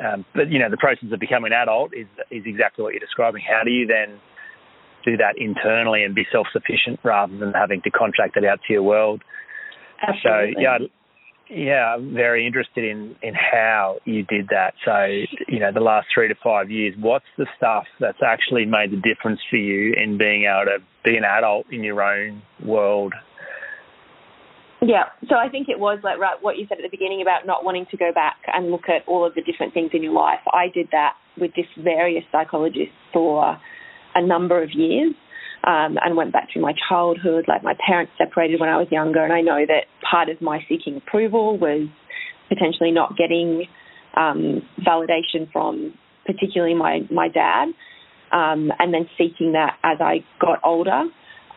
Um, 0.00 0.24
but 0.34 0.50
you 0.50 0.58
know, 0.58 0.68
the 0.68 0.76
process 0.76 1.12
of 1.12 1.20
becoming 1.20 1.52
an 1.52 1.58
adult 1.58 1.94
is 1.94 2.06
is 2.30 2.44
exactly 2.46 2.82
what 2.82 2.94
you're 2.94 3.00
describing. 3.00 3.42
How 3.42 3.62
do 3.62 3.70
you 3.70 3.86
then 3.86 4.20
do 5.04 5.16
that 5.16 5.36
internally 5.36 6.02
and 6.04 6.14
be 6.14 6.26
self-sufficient 6.30 7.00
rather 7.02 7.36
than 7.36 7.52
having 7.52 7.82
to 7.82 7.90
contract 7.90 8.36
it 8.36 8.44
out 8.44 8.60
to 8.66 8.72
your 8.72 8.82
world? 8.82 9.22
Absolutely. 10.02 10.54
So 10.54 10.60
yeah, 10.60 10.78
yeah, 11.50 11.94
I'm 11.94 12.14
very 12.14 12.46
interested 12.46 12.84
in 12.84 13.16
in 13.22 13.34
how 13.34 13.98
you 14.04 14.22
did 14.22 14.48
that. 14.48 14.74
So 14.84 15.04
you 15.48 15.60
know, 15.60 15.72
the 15.72 15.80
last 15.80 16.08
three 16.14 16.28
to 16.28 16.34
five 16.42 16.70
years, 16.70 16.94
what's 16.98 17.26
the 17.36 17.46
stuff 17.56 17.84
that's 18.00 18.22
actually 18.24 18.64
made 18.64 18.90
the 18.90 18.96
difference 19.00 19.40
for 19.50 19.56
you 19.56 19.94
in 19.94 20.18
being 20.18 20.44
able 20.44 20.78
to 20.78 20.84
be 21.04 21.16
an 21.16 21.24
adult 21.24 21.66
in 21.70 21.84
your 21.84 22.02
own 22.02 22.42
world? 22.64 23.14
Yeah, 24.86 25.04
so 25.30 25.36
I 25.36 25.48
think 25.48 25.68
it 25.68 25.78
was 25.78 26.00
like 26.02 26.18
right 26.18 26.36
what 26.42 26.58
you 26.58 26.66
said 26.68 26.78
at 26.78 26.82
the 26.82 26.90
beginning 26.90 27.22
about 27.22 27.46
not 27.46 27.64
wanting 27.64 27.86
to 27.90 27.96
go 27.96 28.12
back 28.12 28.36
and 28.52 28.70
look 28.70 28.88
at 28.88 29.06
all 29.08 29.24
of 29.24 29.34
the 29.34 29.40
different 29.40 29.72
things 29.72 29.90
in 29.94 30.02
your 30.02 30.12
life. 30.12 30.40
I 30.52 30.68
did 30.72 30.88
that 30.92 31.14
with 31.38 31.52
this 31.56 31.66
various 31.82 32.24
psychologists 32.30 32.94
for 33.12 33.58
a 34.14 34.24
number 34.24 34.62
of 34.62 34.70
years 34.72 35.14
um, 35.66 35.96
and 36.04 36.16
went 36.16 36.32
back 36.32 36.48
through 36.52 36.62
my 36.62 36.72
childhood. 36.88 37.46
Like 37.48 37.62
my 37.62 37.74
parents 37.86 38.12
separated 38.18 38.60
when 38.60 38.68
I 38.68 38.76
was 38.76 38.88
younger, 38.90 39.22
and 39.22 39.32
I 39.32 39.40
know 39.40 39.64
that 39.66 39.84
part 40.08 40.28
of 40.28 40.40
my 40.40 40.60
seeking 40.68 40.96
approval 40.96 41.58
was 41.58 41.88
potentially 42.48 42.90
not 42.90 43.16
getting 43.16 43.66
um, 44.16 44.62
validation 44.86 45.50
from 45.52 45.94
particularly 46.26 46.74
my 46.74 47.00
my 47.10 47.28
dad, 47.28 47.68
um, 48.32 48.70
and 48.78 48.92
then 48.92 49.08
seeking 49.18 49.52
that 49.52 49.76
as 49.82 49.98
I 50.00 50.24
got 50.40 50.60
older. 50.64 51.04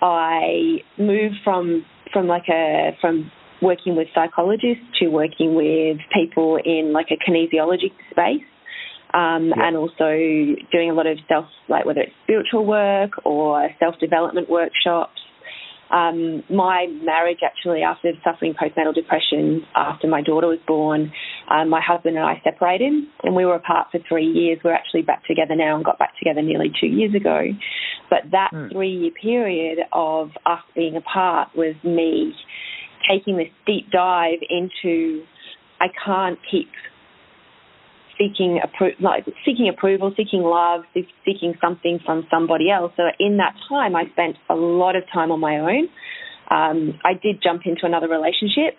I 0.02 0.80
moved 0.98 1.36
from 1.44 1.86
from 2.14 2.28
like 2.28 2.48
a 2.50 2.92
from 3.02 3.32
working 3.62 3.96
with 3.96 4.08
psychologists 4.14 4.84
to 5.00 5.08
working 5.08 5.56
with 5.56 5.98
people 6.14 6.60
in 6.64 6.94
like 6.94 7.08
a 7.12 7.18
kinesiology 7.30 7.92
space 8.12 8.46
um, 9.14 9.54
and 9.56 9.78
also 9.78 10.56
doing 10.72 10.90
a 10.90 10.94
lot 10.94 11.08
of 11.08 11.18
self, 11.28 11.46
like 11.70 11.86
whether 11.86 12.02
it's 12.02 12.14
spiritual 12.24 12.66
work 12.66 13.12
or 13.26 13.70
self 13.80 13.96
development 14.00 14.50
workshops. 14.50 15.20
Um, 15.90 16.44
my 16.50 16.88
marriage 17.02 17.40
actually, 17.46 17.82
after 17.82 18.12
suffering 18.22 18.54
postnatal 18.54 18.94
depression 18.94 19.62
after 19.74 20.06
my 20.08 20.22
daughter 20.22 20.48
was 20.48 20.60
born, 20.68 21.14
um, 21.50 21.70
my 21.70 21.80
husband 21.80 22.18
and 22.18 22.26
I 22.26 22.42
separated 22.44 22.92
and 23.24 23.34
we 23.34 23.46
were 23.46 23.56
apart 23.56 23.88
for 23.92 24.00
three 24.08 24.26
years. 24.26 24.60
We're 24.66 24.74
actually 24.74 25.04
back 25.04 25.26
together 25.26 25.56
now 25.56 25.78
and 25.78 25.86
got 25.86 25.98
back 25.98 26.12
together 26.20 26.42
nearly 26.42 26.74
two 26.78 26.88
years 26.88 27.16
ago. 27.16 27.42
But 28.10 28.32
that 28.32 28.52
mm. 28.54 28.70
three 28.74 28.98
year 28.98 29.12
period 29.12 29.80
of 29.94 30.32
us 30.46 30.60
being 30.76 30.98
apart 30.98 31.50
was 31.56 31.76
me 31.86 32.34
taking 33.10 33.38
this 33.38 33.48
deep 33.66 33.90
dive 33.90 34.40
into 34.50 35.24
I 35.80 35.88
can't 36.06 36.40
keep 36.50 36.70
seeking 38.18 38.60
appro- 38.64 39.00
like 39.00 39.26
seeking 39.46 39.70
approval, 39.70 40.14
seeking 40.18 40.42
love, 40.42 40.82
seeking 41.26 41.54
something 41.62 42.00
from 42.06 42.26
somebody 42.30 42.70
else. 42.70 42.92
So 42.98 43.04
in 43.20 43.38
that 43.38 43.56
time, 43.70 43.96
I 43.96 44.06
spent 44.12 44.38
a 44.50 44.56
lot 44.56 44.96
of 44.96 45.04
time 45.14 45.32
on 45.32 45.40
my 45.40 45.58
own. 45.58 45.88
Um, 46.50 47.00
I 47.04 47.14
did 47.14 47.42
jump 47.44 47.64
into 47.66 47.86
another 47.86 48.08
relationship 48.08 48.78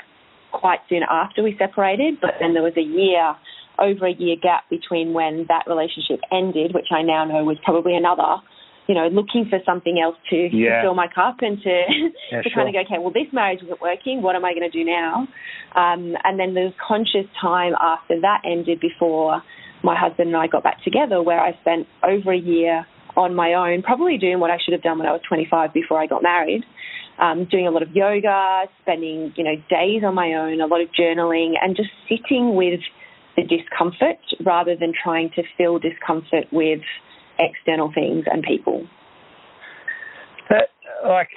quite 0.53 0.81
soon 0.89 1.03
after 1.09 1.43
we 1.43 1.57
separated, 1.59 2.21
but 2.21 2.35
then 2.41 2.55
there 2.55 2.63
was 2.63 2.77
a 2.77 2.83
year, 2.83 3.37
over 3.79 4.07
a 4.07 4.13
year 4.13 4.37
gap 4.41 4.65
between 4.71 5.13
when 5.13 5.47
that 5.49 5.65
relationship 5.67 6.21
ended, 6.33 6.75
which 6.75 6.89
I 6.91 7.03
now 7.03 7.25
know 7.25 7.45
was 7.45 7.59
probably 7.65 7.95
another 7.95 8.41
you 8.89 8.95
know, 8.95 9.07
looking 9.09 9.47
for 9.49 9.61
something 9.67 10.01
else 10.03 10.17
to, 10.31 10.49
yeah. 10.51 10.81
to 10.81 10.89
fill 10.89 10.95
my 10.95 11.07
cup 11.15 11.37
and 11.41 11.61
to 11.61 11.83
yeah, 12.33 12.43
to 12.43 12.49
sure. 12.49 12.65
kind 12.65 12.69
of 12.69 12.75
go, 12.75 12.81
okay, 12.81 12.99
well, 12.99 13.13
this 13.13 13.31
marriage 13.33 13.61
isn't 13.63 13.81
working. 13.81 14.23
What 14.23 14.35
am 14.35 14.45
I 14.45 14.55
going 14.55 14.69
to 14.69 14.73
do 14.73 14.83
now? 14.83 15.29
Um, 15.77 16.17
and 16.25 16.41
then 16.41 16.55
there's 16.55 16.73
conscious 16.81 17.29
time 17.41 17.75
after 17.79 18.19
that 18.23 18.43
ended 18.45 18.81
before 18.81 19.43
my 19.85 19.95
husband 19.95 20.29
and 20.29 20.37
I 20.37 20.47
got 20.47 20.65
back 20.65 20.83
together, 20.83 21.23
where 21.23 21.39
I 21.39 21.53
spent 21.61 21.87
over 22.03 22.33
a 22.33 22.39
year 22.39 22.87
on 23.15 23.35
my 23.35 23.55
own, 23.55 23.83
probably 23.83 24.17
doing 24.17 24.41
what 24.41 24.51
I 24.51 24.57
should 24.65 24.73
have 24.73 24.83
done 24.83 24.99
when 24.99 25.07
I 25.07 25.13
was 25.13 25.21
25 25.29 25.73
before 25.75 26.01
I 26.01 26.07
got 26.07 26.23
married. 26.23 26.65
Um, 27.19 27.47
doing 27.51 27.67
a 27.67 27.71
lot 27.71 27.83
of 27.83 27.91
yoga, 27.93 28.65
spending 28.83 29.33
you 29.37 29.43
know 29.43 29.57
days 29.69 30.03
on 30.07 30.15
my 30.15 30.35
own, 30.35 30.61
a 30.61 30.67
lot 30.67 30.81
of 30.81 30.89
journaling, 30.99 31.55
and 31.61 31.77
just 31.77 31.91
sitting 32.09 32.55
with 32.55 32.81
the 33.37 33.43
discomfort 33.43 34.19
rather 34.47 34.77
than 34.77 34.93
trying 34.95 35.31
to 35.35 35.43
fill 35.57 35.81
discomfort 35.81 36.47
with 36.53 36.81
external 37.39 37.93
things 37.93 38.25
and 38.31 38.43
people. 38.43 38.87
That, 40.51 40.69
like, 41.07 41.31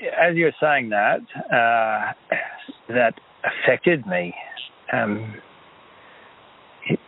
as 0.00 0.36
you 0.36 0.44
were 0.44 0.54
saying 0.60 0.90
that, 0.90 1.20
uh, 1.52 2.12
that 2.88 3.14
affected 3.44 4.06
me. 4.06 4.34
Um, 4.92 5.34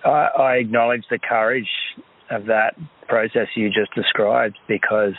I, 0.05 0.29
I 0.39 0.55
acknowledge 0.57 1.05
the 1.11 1.19
courage 1.19 1.69
of 2.31 2.47
that 2.47 2.75
process 3.09 3.49
you 3.55 3.69
just 3.69 3.95
described 3.95 4.59
because 4.69 5.15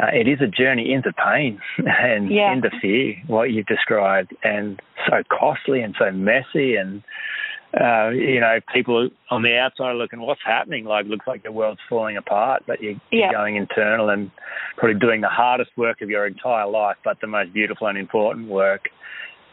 uh, 0.00 0.06
it 0.12 0.28
is 0.28 0.38
a 0.40 0.46
journey 0.46 0.92
into 0.92 1.12
pain 1.12 1.60
and 1.78 2.30
yeah. 2.30 2.52
into 2.52 2.70
fear, 2.80 3.14
what 3.26 3.50
you've 3.50 3.66
described, 3.66 4.34
and 4.42 4.80
so 5.08 5.22
costly 5.30 5.80
and 5.80 5.94
so 5.98 6.10
messy 6.10 6.76
and 6.76 7.02
uh, 7.80 8.10
you 8.10 8.40
know, 8.40 8.60
people 8.72 9.08
on 9.30 9.42
the 9.42 9.56
outside 9.56 9.86
are 9.86 9.94
looking, 9.94 10.20
what's 10.20 10.40
happening? 10.44 10.84
Like, 10.84 11.06
looks 11.06 11.26
like 11.26 11.42
the 11.42 11.50
world's 11.50 11.80
falling 11.88 12.16
apart, 12.16 12.62
but 12.66 12.80
you're, 12.80 12.92
yeah. 13.10 13.30
you're 13.30 13.32
going 13.32 13.56
internal 13.56 14.10
and 14.10 14.30
probably 14.76 14.98
doing 14.98 15.20
the 15.20 15.28
hardest 15.28 15.70
work 15.76 16.00
of 16.00 16.08
your 16.08 16.26
entire 16.26 16.68
life, 16.68 16.96
but 17.04 17.20
the 17.20 17.26
most 17.26 17.52
beautiful 17.52 17.88
and 17.88 17.98
important 17.98 18.48
work. 18.48 18.82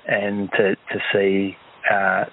And 0.08 0.50
to 0.51 0.75
to 0.75 1.00
see, 1.13 1.56
uh, 1.92 2.25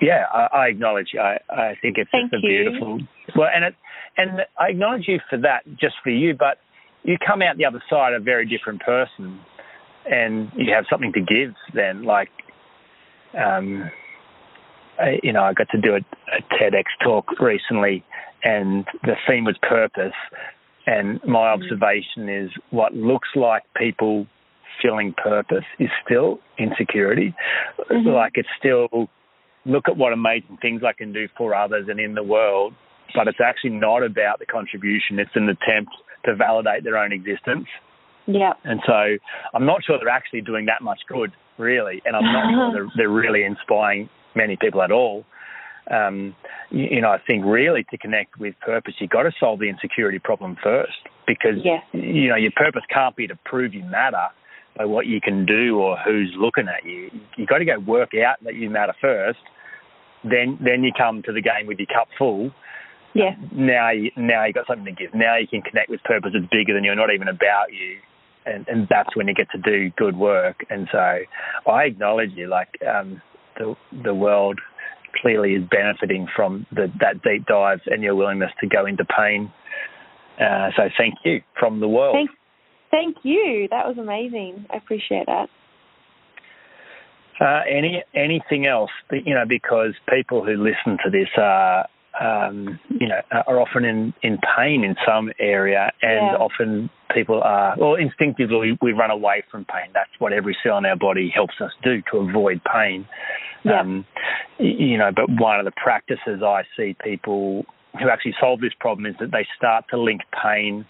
yeah, 0.00 0.24
I, 0.32 0.48
I 0.52 0.66
acknowledge 0.66 1.08
you. 1.12 1.20
I, 1.20 1.38
I 1.48 1.74
think 1.80 1.96
it's 1.96 2.10
Thank 2.10 2.30
just 2.30 2.44
a 2.44 2.46
you. 2.46 2.64
beautiful. 2.64 3.00
Well, 3.36 3.48
and 3.54 3.64
it, 3.64 3.74
and 4.16 4.40
I 4.58 4.70
acknowledge 4.70 5.04
you 5.06 5.20
for 5.30 5.38
that, 5.38 5.62
just 5.80 5.94
for 6.02 6.10
you, 6.10 6.34
but 6.34 6.58
you 7.02 7.16
come 7.24 7.40
out 7.40 7.56
the 7.56 7.66
other 7.66 7.82
side 7.88 8.14
a 8.14 8.20
very 8.20 8.46
different 8.46 8.82
person, 8.82 9.40
and 10.10 10.50
you 10.56 10.72
have 10.74 10.86
something 10.90 11.12
to 11.12 11.20
give. 11.20 11.54
Then, 11.72 12.04
like. 12.04 12.30
Um, 13.36 13.90
I, 14.98 15.18
you 15.22 15.32
know, 15.32 15.42
I 15.42 15.52
got 15.52 15.68
to 15.70 15.80
do 15.80 15.94
a, 15.94 15.98
a 15.98 16.42
TEDx 16.54 16.84
talk 17.02 17.38
recently, 17.40 18.04
and 18.42 18.84
the 19.02 19.14
theme 19.28 19.44
was 19.44 19.56
purpose. 19.62 20.12
And 20.86 21.20
my 21.24 21.38
Mm-hmm. 21.48 21.62
observation 21.62 22.28
is 22.28 22.50
what 22.70 22.94
looks 22.94 23.28
like 23.34 23.62
people 23.76 24.26
feeling 24.82 25.14
purpose 25.16 25.64
is 25.78 25.88
still 26.04 26.40
insecurity. 26.58 27.34
Mm-hmm. 27.90 28.08
Like 28.08 28.32
it's 28.34 28.48
still 28.58 29.08
look 29.64 29.88
at 29.88 29.96
what 29.96 30.12
amazing 30.12 30.58
things 30.60 30.82
I 30.86 30.92
can 30.92 31.12
do 31.12 31.26
for 31.38 31.54
others 31.54 31.86
and 31.88 31.98
in 31.98 32.14
the 32.14 32.22
world, 32.22 32.74
but 33.14 33.28
it's 33.28 33.40
actually 33.42 33.70
not 33.70 34.02
about 34.02 34.40
the 34.40 34.46
contribution. 34.46 35.18
It's 35.18 35.30
an 35.34 35.48
attempt 35.48 35.92
to 36.26 36.34
validate 36.34 36.84
their 36.84 36.98
own 36.98 37.12
existence. 37.12 37.66
Yeah. 38.26 38.52
And 38.64 38.80
so 38.86 39.16
I'm 39.54 39.64
not 39.64 39.84
sure 39.84 39.98
they're 39.98 40.08
actually 40.08 40.42
doing 40.42 40.66
that 40.66 40.82
much 40.82 41.00
good, 41.08 41.32
really. 41.56 42.02
And 42.04 42.16
I'm 42.16 42.24
not 42.24 42.50
sure 42.50 42.72
they're, 42.74 42.92
they're 42.96 43.08
really 43.10 43.44
inspiring 43.44 44.08
many 44.34 44.56
people 44.56 44.82
at 44.82 44.90
all. 44.90 45.24
Um, 45.90 46.34
you, 46.70 46.86
you, 46.92 47.00
know, 47.00 47.10
I 47.10 47.18
think 47.26 47.44
really 47.44 47.84
to 47.90 47.98
connect 47.98 48.38
with 48.38 48.54
purpose, 48.60 48.94
you've 48.98 49.10
got 49.10 49.24
to 49.24 49.32
solve 49.38 49.60
the 49.60 49.68
insecurity 49.68 50.18
problem 50.18 50.56
first 50.62 50.92
because, 51.26 51.58
yes. 51.62 51.82
you 51.92 52.28
know, 52.28 52.36
your 52.36 52.52
purpose 52.56 52.82
can't 52.88 53.14
be 53.14 53.26
to 53.26 53.38
prove 53.44 53.74
you 53.74 53.84
matter 53.84 54.28
by 54.76 54.84
what 54.84 55.06
you 55.06 55.20
can 55.20 55.46
do 55.46 55.78
or 55.78 55.96
who's 56.04 56.32
looking 56.36 56.66
at 56.68 56.84
you. 56.84 57.10
You've 57.36 57.48
got 57.48 57.58
to 57.58 57.64
go 57.64 57.78
work 57.78 58.10
out 58.14 58.42
that 58.44 58.54
you 58.54 58.70
matter 58.70 58.94
first. 59.00 59.38
Then, 60.24 60.58
then 60.60 60.82
you 60.84 60.90
come 60.96 61.22
to 61.24 61.32
the 61.32 61.42
game 61.42 61.66
with 61.66 61.78
your 61.78 61.86
cup 61.86 62.08
full. 62.18 62.50
Yeah. 63.14 63.36
Now, 63.52 63.90
you, 63.90 64.10
now 64.16 64.44
you've 64.44 64.54
got 64.54 64.66
something 64.66 64.86
to 64.86 64.92
give. 64.92 65.14
Now 65.14 65.36
you 65.36 65.46
can 65.46 65.62
connect 65.62 65.90
with 65.90 66.02
purpose 66.02 66.32
that's 66.34 66.46
bigger 66.50 66.74
than 66.74 66.82
you, 66.82 66.94
not 66.94 67.12
even 67.12 67.28
about 67.28 67.72
you. 67.72 67.98
And, 68.46 68.66
and 68.68 68.88
that's 68.90 69.14
when 69.16 69.28
you 69.28 69.34
get 69.34 69.50
to 69.52 69.58
do 69.58 69.90
good 69.96 70.16
work. 70.16 70.64
And 70.68 70.88
so 70.90 71.18
I 71.70 71.84
acknowledge 71.84 72.32
you. 72.34 72.48
Like, 72.48 72.76
um, 72.86 73.22
the 73.58 73.76
the 74.02 74.14
world 74.14 74.60
clearly 75.20 75.54
is 75.54 75.62
benefiting 75.70 76.26
from 76.34 76.66
the, 76.72 76.92
that 77.00 77.22
deep 77.22 77.46
dive 77.46 77.80
and 77.86 78.02
your 78.02 78.14
willingness 78.14 78.50
to 78.60 78.66
go 78.66 78.86
into 78.86 79.04
pain. 79.04 79.52
Uh, 80.40 80.70
so 80.76 80.88
thank 80.98 81.14
you 81.24 81.40
from 81.58 81.80
the 81.80 81.88
world. 81.88 82.16
Thank, 82.16 82.30
thank 82.90 83.16
you. 83.22 83.68
That 83.70 83.86
was 83.86 83.96
amazing. 83.98 84.66
I 84.70 84.76
appreciate 84.76 85.26
that. 85.26 85.48
Uh, 87.40 87.62
any 87.68 88.02
anything 88.14 88.66
else? 88.66 88.90
You 89.10 89.34
know, 89.34 89.44
because 89.46 89.92
people 90.08 90.44
who 90.44 90.56
listen 90.56 90.98
to 91.04 91.10
this 91.10 91.28
are, 91.36 91.88
um, 92.20 92.78
you 92.88 93.08
know, 93.08 93.20
are 93.46 93.60
often 93.60 93.84
in, 93.84 94.14
in 94.22 94.38
pain 94.56 94.84
in 94.84 94.94
some 95.06 95.32
area, 95.38 95.92
and 96.02 96.26
Yeah. 96.26 96.36
often 96.36 96.90
people 97.12 97.42
are, 97.42 97.74
well, 97.76 97.94
instinctively 97.94 98.72
we, 98.72 98.78
we 98.80 98.92
run 98.92 99.10
away 99.10 99.42
from 99.50 99.64
pain. 99.64 99.90
That's 99.92 100.10
what 100.18 100.32
every 100.32 100.56
cell 100.62 100.78
in 100.78 100.86
our 100.86 100.96
body 100.96 101.28
helps 101.34 101.54
us 101.60 101.72
do 101.82 102.02
to 102.12 102.18
avoid 102.18 102.60
pain. 102.64 103.06
Yeah. 103.64 103.80
Um, 103.80 104.06
you 104.58 104.98
know, 104.98 105.10
but 105.14 105.28
one 105.28 105.58
of 105.58 105.64
the 105.64 105.72
practices 105.72 106.42
I 106.42 106.64
see 106.76 106.96
people 107.02 107.66
who 108.00 108.08
actually 108.08 108.34
solve 108.40 108.60
this 108.60 108.74
problem 108.78 109.06
is 109.06 109.14
that 109.20 109.30
they 109.30 109.46
start 109.56 109.86
to 109.90 109.98
link 109.98 110.22
pain 110.42 110.84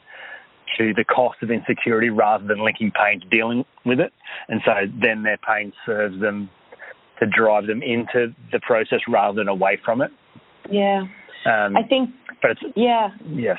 to 0.79 0.93
the 0.95 1.05
cost 1.05 1.43
of 1.43 1.51
insecurity 1.51 2.11
rather 2.11 2.47
than 2.47 2.65
linking 2.65 2.91
pain 2.91 3.21
to 3.21 3.29
dealing 3.29 3.65
with 3.85 4.01
it. 4.01 4.13
And 4.49 4.61
so 4.65 4.73
then 5.01 5.23
their 5.23 5.39
pain 5.39 5.73
serves 5.87 6.21
them 6.21 6.51
to 7.21 7.27
drive 7.27 7.67
them 7.67 7.83
into 7.83 8.35
the 8.51 8.61
process 8.61 9.01
rather 9.09 9.37
than 9.37 9.49
away 9.49 9.79
from 9.85 10.01
it. 10.03 10.11
Yeah. 10.71 11.03
Um, 11.47 11.77
I 11.77 11.83
think, 11.89 12.11
but 12.41 12.53
it's, 12.53 12.61
yeah. 12.77 13.09
yes, 13.27 13.59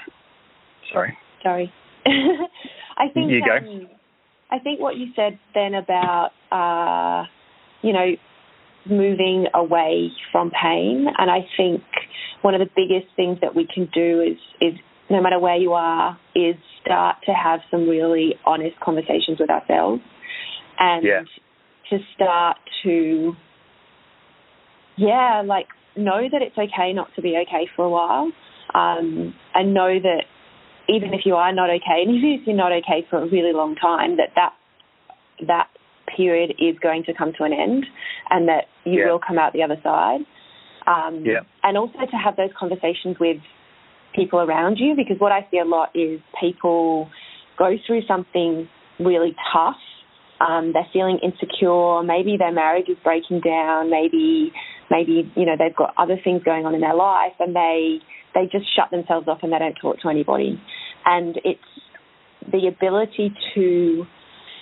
sorry. 0.92 1.18
Sorry. 1.44 1.72
I 2.06 3.08
think 3.14 3.32
You 3.32 3.42
go. 3.42 3.58
Um, 3.58 3.88
I 4.52 4.60
think 4.60 4.80
what 4.80 4.96
you 4.96 5.08
said 5.16 5.40
then 5.54 5.74
about 5.74 6.32
uh, 6.52 7.26
you 7.82 7.94
know, 7.94 8.16
moving 8.90 9.46
away 9.54 10.12
from 10.32 10.52
pain. 10.52 11.08
And 11.18 11.30
I 11.30 11.48
think 11.56 11.84
one 12.42 12.56
of 12.56 12.60
the 12.60 12.70
biggest 12.76 13.14
things 13.16 13.38
that 13.42 13.56
we 13.56 13.68
can 13.72 13.90
do 13.94 14.22
is, 14.22 14.38
is 14.60 14.80
no 15.10 15.22
matter 15.22 15.40
where 15.40 15.56
you 15.56 15.74
are, 15.74 16.18
is 16.36 16.56
start 16.82 17.18
to 17.26 17.32
have 17.32 17.60
some 17.70 17.88
really 17.88 18.36
honest 18.46 18.80
conversations 18.80 19.40
with 19.40 19.50
ourselves 19.50 20.02
and 20.80 21.04
Yeah. 21.04 21.24
to 21.90 22.00
start 22.16 22.58
to, 22.84 23.36
yeah, 24.98 25.44
like 25.46 25.68
know 25.96 26.28
that 26.32 26.42
it's 26.42 26.58
okay 26.58 26.94
not 26.94 27.14
to 27.16 27.22
be 27.22 27.38
okay 27.48 27.68
for 27.76 27.86
a 27.86 27.90
while 27.90 28.32
um, 28.74 29.34
and 29.54 29.74
know 29.74 30.00
that 30.00 30.24
even 30.88 31.14
if 31.14 31.22
you 31.26 31.36
are 31.36 31.52
not 31.54 31.70
okay, 31.70 32.04
and 32.06 32.12
even 32.16 32.40
if 32.40 32.48
you're 32.48 32.56
not 32.56 32.72
okay 32.72 33.06
for 33.10 33.20
a 33.20 33.28
really 33.28 33.54
long 33.54 33.76
time, 33.76 34.18
that 34.18 34.30
that, 34.36 34.54
that 35.48 35.68
period 36.16 36.56
is 36.60 36.78
going 36.80 37.04
to 37.04 37.14
come 37.14 37.34
to 37.38 37.44
an 37.44 37.54
end 37.54 37.86
and 38.30 38.48
that 38.48 38.66
you 38.84 39.00
Yeah. 39.00 39.12
will 39.12 39.20
come 39.20 39.38
out 39.40 39.54
the 39.54 39.64
other 39.64 39.80
side. 39.84 40.22
Um, 40.88 41.26
Yeah. 41.26 41.42
And 41.64 41.78
also 41.78 42.06
to 42.06 42.16
have 42.16 42.36
those 42.36 42.52
conversations 42.54 43.18
with 43.20 43.38
people 44.14 44.40
around 44.40 44.78
you 44.80 44.96
because 44.96 45.20
what 45.20 45.32
I 45.32 45.46
see 45.52 45.58
a 45.58 45.66
lot 45.66 45.90
is 45.96 46.22
people 46.40 47.10
go 47.58 47.78
through 47.86 48.04
something 48.04 48.70
really 49.00 49.36
tough. 49.52 49.80
Um, 50.40 50.74
they're 50.74 50.88
feeling 50.92 51.20
insecure. 51.24 52.04
Maybe 52.04 52.36
their 52.38 52.52
marriage 52.52 52.90
is 52.90 52.98
breaking 53.04 53.42
down. 53.42 53.90
Maybe, 53.90 54.52
maybe 54.92 55.32
you 55.36 55.46
know 55.46 55.56
they've 55.58 55.76
got 55.76 55.94
other 55.98 56.18
things 56.22 56.44
going 56.44 56.66
on 56.66 56.76
in 56.76 56.82
their 56.82 56.96
life, 56.96 57.34
and 57.40 57.56
they 57.56 58.00
they 58.34 58.46
just 58.52 58.66
shut 58.76 58.92
themselves 58.92 59.28
off 59.28 59.40
and 59.44 59.54
they 59.54 59.60
don't 59.60 59.76
talk 59.82 60.02
to 60.02 60.10
anybody. 60.10 60.62
And 61.06 61.40
it's 61.44 61.62
the 62.52 62.68
ability 62.68 63.34
to 63.56 64.06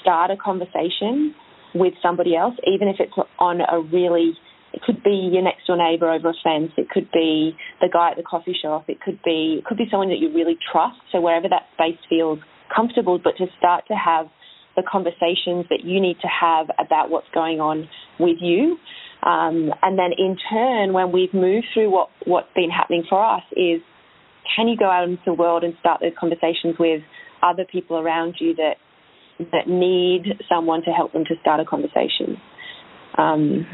start 0.02 0.30
a 0.32 0.38
conversation 0.38 1.34
with 1.74 1.94
somebody 2.02 2.36
else, 2.36 2.54
even 2.68 2.88
if 2.88 2.98
it's 3.00 3.14
on 3.40 3.62
a 3.62 3.82
really 3.82 4.34
it 4.74 4.82
could 4.82 5.04
be 5.04 5.30
your 5.32 5.44
next 5.44 5.68
door 5.68 5.78
neighbour 5.78 6.12
over 6.12 6.30
a 6.30 6.34
fence. 6.44 6.72
It 6.78 6.90
could 6.90 7.10
be 7.12 7.56
the 7.80 7.90
guy 7.94 8.12
at 8.12 8.18
the 8.18 8.24
coffee 8.24 8.56
shop. 8.60 8.86
It 8.88 9.02
could 9.02 9.20
be 9.24 9.58
it 9.60 9.66
could 9.66 9.78
be 9.78 9.86
someone 9.90 10.10
that 10.10 10.18
you 10.18 10.34
really 10.34 10.58
trust. 10.72 10.98
So 11.12 11.22
wherever 11.22 11.48
that 11.50 11.70
space 11.74 12.00
feels 12.10 12.40
comfortable, 12.74 13.20
but 13.24 13.38
to 13.38 13.46
start 13.58 13.86
to 13.88 13.94
have 13.94 14.28
the 14.76 14.84
conversations 14.90 15.66
that 15.70 15.82
you 15.84 16.02
need 16.02 16.18
to 16.22 16.28
have 16.28 16.68
about 16.80 17.10
what's 17.10 17.28
going 17.34 17.60
on 17.60 17.88
with 18.20 18.38
you. 18.42 18.78
Um, 19.22 19.72
and 19.82 19.98
then 19.98 20.12
in 20.18 20.38
turn, 20.52 20.94
when 20.94 21.12
we've 21.12 21.34
moved 21.34 21.68
through 21.74 21.90
what, 21.90 22.10
what's 22.26 22.52
been 22.56 22.70
happening 22.70 23.04
for 23.10 23.24
us 23.24 23.44
is 23.52 23.82
can 24.56 24.68
you 24.68 24.78
go 24.78 24.90
out 24.90 25.06
into 25.08 25.22
the 25.26 25.34
world 25.34 25.64
and 25.64 25.74
start 25.80 26.02
those 26.02 26.12
conversations 26.20 26.76
with 26.80 27.02
other 27.42 27.66
people 27.70 27.98
around 27.98 28.36
you 28.40 28.56
that 28.56 28.76
that 29.52 29.68
need 29.68 30.38
someone 30.48 30.84
to 30.84 30.92
help 30.92 31.14
them 31.14 31.24
to 31.26 31.36
start 31.42 31.60
a 31.60 31.66
conversation? 31.66 32.38
Um, 33.18 33.66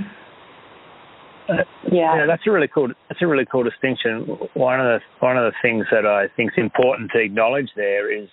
Uh, 1.49 1.63
yeah. 1.91 2.15
Yeah, 2.15 2.25
that's 2.27 2.43
a 2.45 2.51
really 2.51 2.67
cool. 2.67 2.89
That's 3.09 3.21
a 3.21 3.27
really 3.27 3.45
cool 3.51 3.63
distinction. 3.63 4.37
One 4.53 4.79
of 4.79 4.85
the 4.85 4.99
one 5.19 5.35
of 5.35 5.51
the 5.51 5.55
things 5.61 5.85
that 5.91 6.05
I 6.05 6.27
think 6.35 6.51
is 6.55 6.63
important 6.63 7.09
to 7.13 7.19
acknowledge 7.19 7.69
there 7.75 8.11
is, 8.11 8.29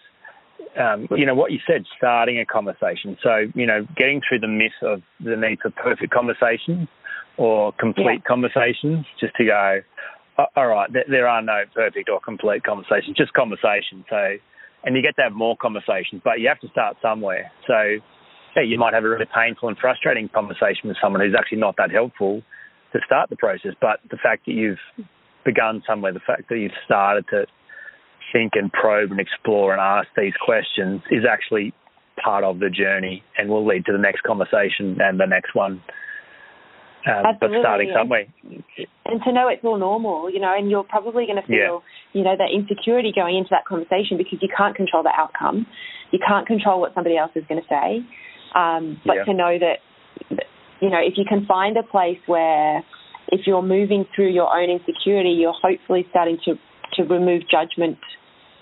um, 0.79 1.09
you 1.11 1.27
know, 1.27 1.35
what 1.35 1.53
you 1.53 1.59
said, 1.67 1.85
starting 1.97 2.39
a 2.39 2.47
conversation. 2.47 3.17
So, 3.23 3.47
you 3.55 3.67
know, 3.67 3.87
getting 3.97 4.21
through 4.27 4.41
the 4.41 4.49
myth 4.49 4.77
of 4.83 5.03
the 5.21 5.37
need 5.37 5.61
for 5.61 5.71
perfect 5.71 6.13
conversations 6.13 6.89
or 7.37 7.73
complete 7.73 8.25
conversations, 8.25 9.07
just 9.21 9.35
to 9.37 9.45
go, 9.45 9.81
all 10.57 10.67
right, 10.67 10.93
th- 10.93 11.07
there 11.09 11.29
are 11.29 11.43
no 11.43 11.63
perfect 11.75 12.09
or 12.09 12.21
complete 12.21 12.63
conversations, 12.65 13.17
just 13.17 13.33
conversations. 13.33 14.05
So, 14.09 14.37
and 14.85 14.97
you 14.97 15.03
get 15.03 15.17
to 15.17 15.23
have 15.23 15.33
more 15.33 15.57
conversations, 15.57 16.23
but 16.25 16.41
you 16.41 16.49
have 16.49 16.61
to 16.61 16.69
start 16.69 16.97
somewhere. 17.03 17.51
So, 17.67 17.99
yeah, 18.57 18.63
you 18.63 18.79
might 18.79 18.95
have 18.95 19.05
a 19.05 19.09
really 19.09 19.27
painful 19.35 19.69
and 19.69 19.77
frustrating 19.77 20.29
conversation 20.29 20.89
with 20.89 20.97
someone 21.03 21.21
who's 21.21 21.35
actually 21.37 21.59
not 21.59 21.77
that 21.77 21.91
helpful 21.91 22.43
to 22.93 23.01
start 23.05 23.29
the 23.29 23.37
process, 23.37 23.73
but 23.81 24.01
the 24.11 24.17
fact 24.17 24.47
that 24.47 24.53
you've 24.53 24.79
begun 25.45 25.83
somewhere, 25.87 26.13
the 26.13 26.21
fact 26.21 26.49
that 26.49 26.59
you've 26.59 26.73
started 26.85 27.27
to 27.29 27.47
think 28.33 28.53
and 28.55 28.73
probe 28.73 29.11
and 29.11 29.21
explore 29.21 29.73
and 29.73 29.81
ask 29.81 30.09
these 30.17 30.35
questions 30.45 31.03
is 31.11 31.25
actually 31.29 31.73
part 32.23 32.45
of 32.45 32.59
the 32.59 32.71
journey 32.71 33.23
and 33.37 33.49
will 33.49 33.67
lead 33.67 33.85
to 33.87 33.93
the 33.93 33.99
next 33.99 34.23
conversation 34.23 34.99
and 35.01 35.21
the 35.21 35.27
next 35.27 35.55
one. 35.55 35.83
Um, 37.07 37.23
but 37.41 37.51
starting 37.61 37.93
somewhere. 37.95 38.27
and 39.05 39.23
to 39.23 39.33
know 39.33 39.47
it's 39.47 39.63
all 39.63 39.79
normal, 39.79 40.29
you 40.29 40.41
know, 40.41 40.53
and 40.57 40.69
you're 40.69 40.83
probably 40.83 41.25
going 41.27 41.41
to 41.41 41.49
Yeah. 41.49 41.67
feel, 41.67 41.85
you 42.13 42.25
know, 42.25 42.35
that 42.37 42.51
insecurity 42.51 43.13
going 43.13 43.37
into 43.37 43.51
that 43.51 43.65
conversation 43.65 44.17
because 44.17 44.43
you 44.43 44.49
can't 44.49 44.75
control 44.75 45.05
the 45.05 45.13
outcome. 45.15 45.67
You 46.11 46.19
can't 46.19 46.47
control 46.47 46.81
what 46.81 46.95
somebody 46.95 47.17
else 47.17 47.31
is 47.37 47.45
going 47.47 47.63
to 47.63 47.69
say. 47.69 48.03
Um, 48.57 49.01
but 49.05 49.17
Yeah. 49.17 49.25
to 49.25 49.35
know 49.35 49.59
that, 49.59 49.81
you 50.81 50.91
know, 50.91 50.99
if 50.99 51.17
you 51.17 51.25
can 51.25 51.47
find 51.47 51.77
a 51.77 51.85
place 51.85 52.19
where 52.27 52.83
if 53.29 53.47
you're 53.47 53.63
moving 53.63 54.05
through 54.15 54.29
your 54.29 54.53
own 54.53 54.71
insecurity, 54.71 55.31
you're 55.31 55.53
hopefully 55.53 56.07
starting 56.11 56.39
to, 56.45 56.59
to 56.95 57.03
remove 57.05 57.43
judgment 57.51 57.99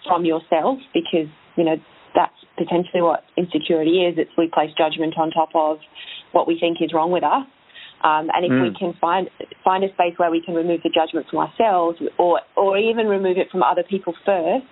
from 0.07 0.25
yourself 0.25 0.79
because, 0.93 1.29
you 1.57 1.65
know, 1.65 1.77
that's 2.15 2.35
potentially 2.57 3.03
what 3.03 3.25
insecurity 3.37 4.05
is. 4.05 4.15
It's 4.19 4.31
we 4.39 4.49
place 4.53 4.71
judgment 4.79 5.15
on 5.19 5.31
top 5.31 5.51
of 5.55 5.79
what 6.33 6.47
we 6.47 6.59
think 6.59 6.79
is 6.81 6.93
wrong 6.93 7.11
with 7.11 7.25
us. 7.25 7.47
Um, 8.03 8.31
and 8.35 8.45
if 8.45 8.51
we 8.61 8.71
Mm. 8.71 8.79
can 8.79 8.93
find 8.95 9.31
find 9.65 9.83
a 9.83 9.93
space 9.95 10.19
where 10.19 10.31
we 10.31 10.41
can 10.41 10.55
remove 10.55 10.83
the 10.83 10.91
judgment 10.91 11.27
from 11.29 11.39
ourselves, 11.41 12.01
or 12.19 12.41
or 12.55 12.77
even 12.77 13.09
remove 13.09 13.39
it 13.39 13.51
from 13.51 13.63
other 13.63 13.83
people 13.83 14.15
first, 14.25 14.67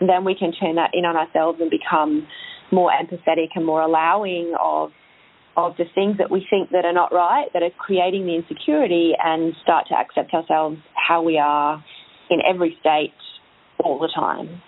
then 0.00 0.24
we 0.24 0.34
can 0.34 0.52
turn 0.52 0.74
that 0.76 0.90
in 0.92 1.04
on 1.04 1.16
ourselves 1.16 1.60
and 1.60 1.70
become 1.70 2.26
more 2.70 2.90
empathetic 2.90 3.48
and 3.54 3.64
more 3.64 3.80
allowing 3.80 4.54
of 4.60 4.92
of 5.56 5.74
the 5.78 5.86
things 5.94 6.18
that 6.18 6.30
we 6.30 6.46
think 6.50 6.68
that 6.70 6.84
are 6.84 6.92
not 6.92 7.12
right, 7.12 7.50
that 7.54 7.62
are 7.62 7.70
creating 7.70 8.26
the 8.26 8.34
insecurity, 8.34 9.14
and 9.24 9.54
start 9.62 9.86
to 9.88 9.94
accept 9.94 10.34
ourselves 10.34 10.78
how 10.94 11.22
we 11.22 11.38
are 11.38 11.82
in 12.30 12.40
every 12.48 12.76
state 12.80 13.14
all 13.82 13.98
the 13.98 14.10
time. 14.14 14.62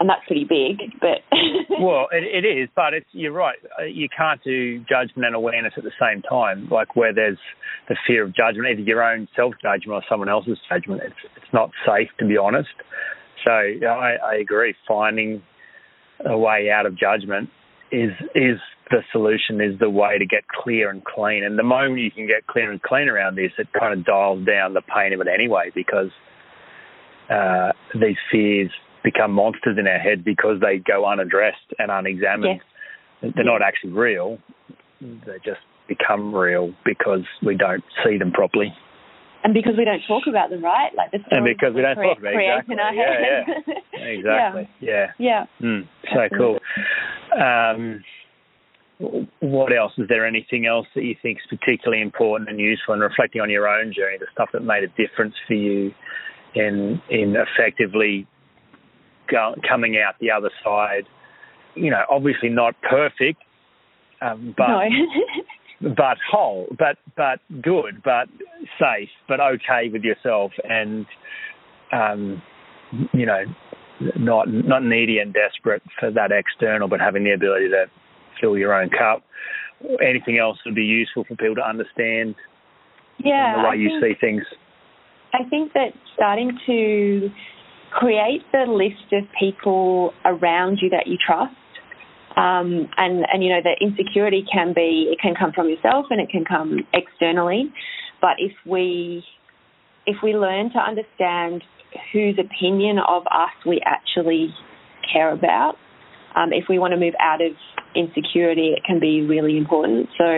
And 0.00 0.08
that's 0.08 0.22
pretty 0.26 0.44
big, 0.44 0.98
but 1.00 1.22
well, 1.80 2.08
it, 2.10 2.44
it 2.44 2.46
is, 2.46 2.68
but 2.74 2.94
it's, 2.94 3.06
you're 3.12 3.32
right. 3.32 3.58
Uh, 3.78 3.84
You 3.84 4.08
can't 4.14 4.42
do 4.42 4.80
judgment 4.80 5.26
and 5.26 5.36
awareness 5.36 5.74
at 5.76 5.84
the 5.84 5.92
same 6.00 6.20
time. 6.22 6.68
Like 6.68 6.96
where 6.96 7.14
there's 7.14 7.38
the 7.88 7.96
fear 8.06 8.24
of 8.24 8.34
judgment, 8.34 8.68
either 8.72 8.80
your 8.80 9.04
own 9.04 9.28
self 9.36 9.54
judgment 9.62 9.94
or 9.94 10.02
someone 10.08 10.28
else's 10.28 10.58
judgment. 10.68 11.02
It's 11.04 11.32
it's 11.36 11.52
not 11.52 11.70
safe 11.86 12.08
to 12.18 12.26
be 12.26 12.36
honest. 12.36 12.74
So 13.44 13.50
I, 13.52 14.16
I 14.22 14.34
agree. 14.40 14.74
Finding 14.86 15.42
a 16.26 16.36
way 16.36 16.70
out 16.70 16.86
of 16.86 16.98
judgment 16.98 17.48
is 17.92 18.10
is 18.34 18.58
the 18.90 19.02
solution. 19.12 19.60
Is 19.60 19.78
the 19.78 19.90
way 19.90 20.18
to 20.18 20.26
get 20.26 20.48
clear 20.48 20.90
and 20.90 21.04
clean. 21.04 21.44
And 21.44 21.56
the 21.56 21.62
moment 21.62 22.00
you 22.00 22.10
can 22.10 22.26
get 22.26 22.48
clear 22.48 22.70
and 22.70 22.82
clean 22.82 23.08
around 23.08 23.36
this, 23.36 23.52
it 23.58 23.68
kind 23.78 23.98
of 23.98 24.04
dials 24.04 24.44
down 24.44 24.74
the 24.74 24.82
pain 24.82 25.12
of 25.12 25.20
it 25.20 25.28
anyway 25.32 25.70
because 25.72 26.10
uh, 27.30 27.72
these 27.94 28.16
fears 28.30 28.70
become 29.02 29.32
monsters 29.32 29.76
in 29.78 29.86
our 29.86 29.98
head 29.98 30.24
because 30.24 30.60
they 30.60 30.78
go 30.78 31.06
unaddressed 31.06 31.72
and 31.78 31.90
unexamined. 31.90 32.60
They're 33.22 33.44
not 33.44 33.62
actually 33.62 33.92
real. 33.92 34.38
They 35.00 35.36
just 35.44 35.60
become 35.88 36.34
real 36.34 36.72
because 36.84 37.24
we 37.44 37.56
don't 37.56 37.84
see 38.04 38.16
them 38.18 38.32
properly. 38.32 38.72
and 39.42 39.52
because 39.52 39.74
we 39.76 39.84
don't 39.84 40.00
talk 40.08 40.24
about 40.28 40.50
them, 40.50 40.64
right? 40.64 40.90
Like 40.96 41.10
the 41.10 41.18
And 41.30 41.44
because 41.44 41.74
we 41.74 41.82
don't 41.82 41.96
create, 41.96 42.14
talk 42.14 42.18
about 42.18 42.32
it, 42.32 42.34
create 42.34 42.58
exactly. 42.58 42.76
our 42.80 42.94
Yeah. 43.92 44.06
Exactly. 44.06 44.68
Yeah. 44.80 45.06
Yeah. 45.18 45.46
Mm, 45.62 45.88
so 46.12 46.28
cool. 46.36 46.58
Um, 47.38 48.04
what 49.40 49.76
else? 49.76 49.92
Is 49.98 50.08
there 50.08 50.26
anything 50.26 50.66
else 50.66 50.86
that 50.94 51.02
you 51.04 51.16
think 51.20 51.38
is 51.38 51.58
particularly 51.58 52.02
important 52.02 52.48
and 52.48 52.58
useful 52.58 52.94
in 52.94 53.00
reflecting 53.00 53.40
on 53.42 53.50
your 53.50 53.68
own 53.68 53.92
journey, 53.92 54.16
the 54.18 54.26
stuff 54.32 54.50
that 54.52 54.62
made 54.62 54.84
a 54.84 54.88
difference 54.88 55.34
for 55.46 55.54
you 55.54 55.92
in 56.54 57.00
in 57.10 57.36
effectively 57.36 58.26
go, 59.30 59.54
coming 59.68 59.96
out 59.98 60.14
the 60.20 60.30
other 60.30 60.50
side? 60.62 61.06
You 61.74 61.90
know, 61.90 62.04
obviously 62.10 62.48
not 62.48 62.74
perfect, 62.82 63.42
um, 64.20 64.54
but 64.56 64.68
no. 64.68 64.80
but 65.80 66.16
whole, 66.30 66.66
but 66.78 66.98
but 67.16 67.40
good, 67.62 68.02
but 68.02 68.28
safe, 68.78 69.08
but 69.28 69.40
okay 69.40 69.88
with 69.92 70.02
yourself, 70.02 70.52
and 70.68 71.06
um, 71.92 72.42
you 73.12 73.26
know, 73.26 73.44
not 74.16 74.48
not 74.48 74.84
needy 74.84 75.18
and 75.18 75.34
desperate 75.34 75.82
for 75.98 76.10
that 76.10 76.30
external, 76.32 76.88
but 76.88 77.00
having 77.00 77.24
the 77.24 77.32
ability 77.32 77.68
to 77.68 77.86
fill 78.40 78.56
your 78.56 78.74
own 78.74 78.90
cup. 78.90 79.22
Anything 80.02 80.38
else 80.38 80.58
would 80.64 80.74
be 80.74 80.84
useful 80.84 81.24
for 81.24 81.36
people 81.36 81.56
to 81.56 81.68
understand 81.68 82.34
yeah. 83.18 83.56
the 83.56 83.62
way 83.62 83.68
I 83.70 83.74
you 83.74 84.00
think, 84.00 84.18
see 84.18 84.20
things. 84.20 84.42
I 85.34 85.42
think 85.50 85.72
that 85.72 85.92
starting 86.14 86.56
to 86.66 87.30
create 87.90 88.42
the 88.52 88.66
list 88.70 89.12
of 89.12 89.24
people 89.38 90.12
around 90.24 90.78
you 90.80 90.90
that 90.90 91.06
you 91.06 91.16
trust. 91.16 91.54
Um, 92.36 92.88
and, 92.96 93.24
and, 93.32 93.42
you 93.42 93.50
know, 93.50 93.60
the 93.62 93.76
insecurity 93.80 94.44
can 94.52 94.72
be, 94.74 95.08
it 95.10 95.18
can 95.20 95.34
come 95.34 95.52
from 95.52 95.68
yourself 95.68 96.06
and 96.10 96.20
it 96.20 96.28
can 96.28 96.44
come 96.44 96.80
externally. 96.92 97.72
But 98.20 98.36
if 98.38 98.52
we, 98.66 99.24
if 100.06 100.16
we 100.22 100.34
learn 100.34 100.70
to 100.72 100.78
understand 100.78 101.62
whose 102.12 102.36
opinion 102.38 102.98
of 102.98 103.22
us 103.26 103.54
we 103.66 103.80
actually 103.84 104.54
care 105.12 105.32
about, 105.32 105.76
um, 106.34 106.52
if 106.52 106.64
we 106.68 106.78
want 106.78 106.92
to 106.92 106.98
move 106.98 107.14
out 107.20 107.40
of 107.40 107.52
insecurity, 107.94 108.74
it 108.76 108.82
can 108.84 108.98
be 108.98 109.22
really 109.22 109.56
important. 109.56 110.08
So, 110.18 110.28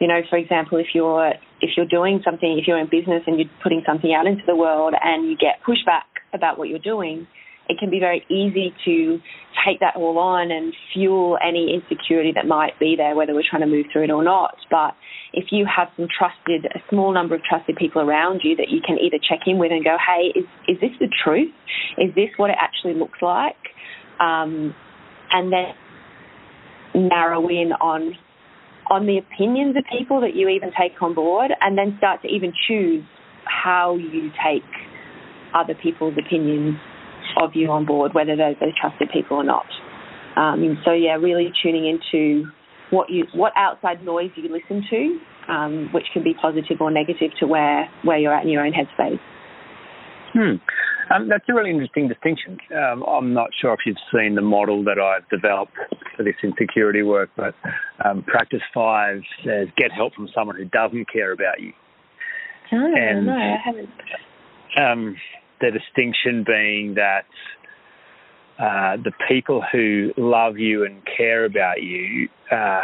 you 0.00 0.08
know, 0.08 0.22
for 0.28 0.36
example, 0.36 0.78
if 0.78 0.88
you're 0.94 1.34
if 1.62 1.70
you're 1.76 1.86
doing 1.86 2.20
something, 2.24 2.58
if 2.60 2.66
you're 2.66 2.78
in 2.78 2.86
business 2.90 3.22
and 3.26 3.38
you're 3.38 3.48
putting 3.62 3.82
something 3.86 4.12
out 4.12 4.26
into 4.26 4.42
the 4.46 4.56
world 4.56 4.94
and 5.00 5.30
you 5.30 5.36
get 5.36 5.62
pushback 5.66 6.10
about 6.34 6.58
what 6.58 6.68
you're 6.68 6.78
doing, 6.82 7.26
it 7.68 7.78
can 7.78 7.88
be 7.88 8.00
very 8.00 8.26
easy 8.28 8.74
to 8.84 9.20
take 9.64 9.78
that 9.78 9.94
all 9.94 10.18
on 10.18 10.50
and 10.50 10.74
fuel 10.92 11.38
any 11.46 11.72
insecurity 11.72 12.32
that 12.34 12.46
might 12.46 12.78
be 12.80 12.96
there, 12.96 13.14
whether 13.14 13.32
we're 13.32 13.46
trying 13.48 13.62
to 13.62 13.68
move 13.68 13.86
through 13.92 14.02
it 14.04 14.10
or 14.10 14.24
not. 14.24 14.56
But 14.68 14.94
if 15.32 15.46
you 15.52 15.64
have 15.64 15.88
some 15.96 16.08
trusted, 16.10 16.66
a 16.66 16.80
small 16.90 17.14
number 17.14 17.36
of 17.36 17.42
trusted 17.44 17.76
people 17.76 18.02
around 18.02 18.40
you 18.42 18.56
that 18.56 18.68
you 18.68 18.80
can 18.84 18.98
either 18.98 19.18
check 19.18 19.46
in 19.46 19.58
with 19.58 19.70
and 19.70 19.84
go, 19.84 19.96
hey, 19.96 20.38
is, 20.38 20.44
is 20.66 20.80
this 20.80 20.90
the 20.98 21.08
truth? 21.24 21.54
Is 21.96 22.12
this 22.16 22.28
what 22.36 22.50
it 22.50 22.56
actually 22.60 22.94
looks 22.94 23.22
like? 23.22 23.56
Um, 24.18 24.74
and 25.30 25.52
then 25.52 25.72
narrow 26.94 27.48
in 27.48 27.72
on 27.80 28.18
on 28.90 29.06
the 29.06 29.18
opinions 29.18 29.76
of 29.76 29.84
people 29.96 30.20
that 30.20 30.34
you 30.34 30.48
even 30.48 30.70
take 30.78 31.00
on 31.00 31.14
board 31.14 31.50
and 31.60 31.76
then 31.76 31.94
start 31.98 32.22
to 32.22 32.28
even 32.28 32.52
choose 32.68 33.04
how 33.44 33.96
you 33.96 34.30
take 34.44 34.64
other 35.54 35.74
people's 35.74 36.14
opinions 36.18 36.76
of 37.40 37.50
you 37.54 37.70
on 37.70 37.86
board, 37.86 38.14
whether 38.14 38.36
those 38.36 38.56
are 38.60 38.68
trusted 38.80 39.08
people 39.12 39.38
or 39.38 39.44
not. 39.44 39.66
Um, 40.36 40.78
so 40.84 40.92
yeah, 40.92 41.14
really 41.14 41.52
tuning 41.62 41.86
into 41.86 42.50
what 42.90 43.10
you 43.10 43.26
what 43.34 43.52
outside 43.56 44.04
noise 44.04 44.30
you 44.36 44.48
listen 44.48 44.84
to, 44.90 45.52
um, 45.52 45.88
which 45.92 46.06
can 46.12 46.22
be 46.22 46.34
positive 46.34 46.80
or 46.80 46.90
negative 46.90 47.30
to 47.40 47.46
where 47.46 47.88
where 48.02 48.18
you're 48.18 48.34
at 48.34 48.44
in 48.44 48.50
your 48.50 48.64
own 48.64 48.72
headspace. 48.72 49.20
Hmm. 50.32 50.56
Um, 51.12 51.28
that's 51.28 51.44
a 51.48 51.54
really 51.54 51.70
interesting 51.70 52.08
distinction. 52.08 52.58
Um, 52.74 53.02
I'm 53.02 53.34
not 53.34 53.50
sure 53.60 53.74
if 53.74 53.80
you've 53.84 53.96
seen 54.14 54.34
the 54.34 54.42
model 54.42 54.82
that 54.84 54.98
I've 54.98 55.28
developed 55.28 55.76
for 56.16 56.22
this 56.22 56.34
insecurity 56.42 57.02
work, 57.02 57.30
but 57.36 57.54
um, 58.04 58.22
practice 58.22 58.62
five 58.72 59.20
says 59.44 59.68
get 59.76 59.92
help 59.92 60.14
from 60.14 60.28
someone 60.34 60.56
who 60.56 60.64
doesn't 60.64 61.12
care 61.12 61.32
about 61.32 61.60
you. 61.60 61.72
Oh, 62.72 62.94
and, 62.96 63.26
no, 63.26 63.32
I 63.32 63.56
haven't. 63.62 63.90
Um, 64.78 65.16
the 65.60 65.70
distinction 65.70 66.44
being 66.46 66.94
that 66.94 67.26
uh, 68.58 68.96
the 69.02 69.12
people 69.28 69.62
who 69.72 70.12
love 70.16 70.58
you 70.58 70.84
and 70.84 71.02
care 71.16 71.44
about 71.44 71.82
you 71.82 72.28
uh, 72.50 72.82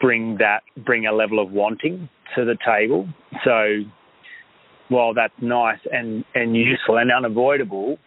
bring 0.00 0.38
that 0.38 0.62
bring 0.84 1.06
a 1.06 1.12
level 1.12 1.38
of 1.40 1.50
wanting 1.50 2.08
to 2.34 2.44
the 2.44 2.56
table. 2.64 3.08
So 3.44 3.82
while 4.88 5.14
that's 5.14 5.34
nice 5.40 5.80
and, 5.90 6.24
and 6.34 6.56
useful 6.56 6.96
and 6.98 7.10
unavoidable, 7.12 7.98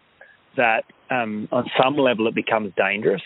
that 0.58 0.84
um, 1.10 1.48
on 1.52 1.66
some 1.82 1.98
level 1.98 2.28
it 2.28 2.36
becomes 2.36 2.74
dangerous. 2.76 3.22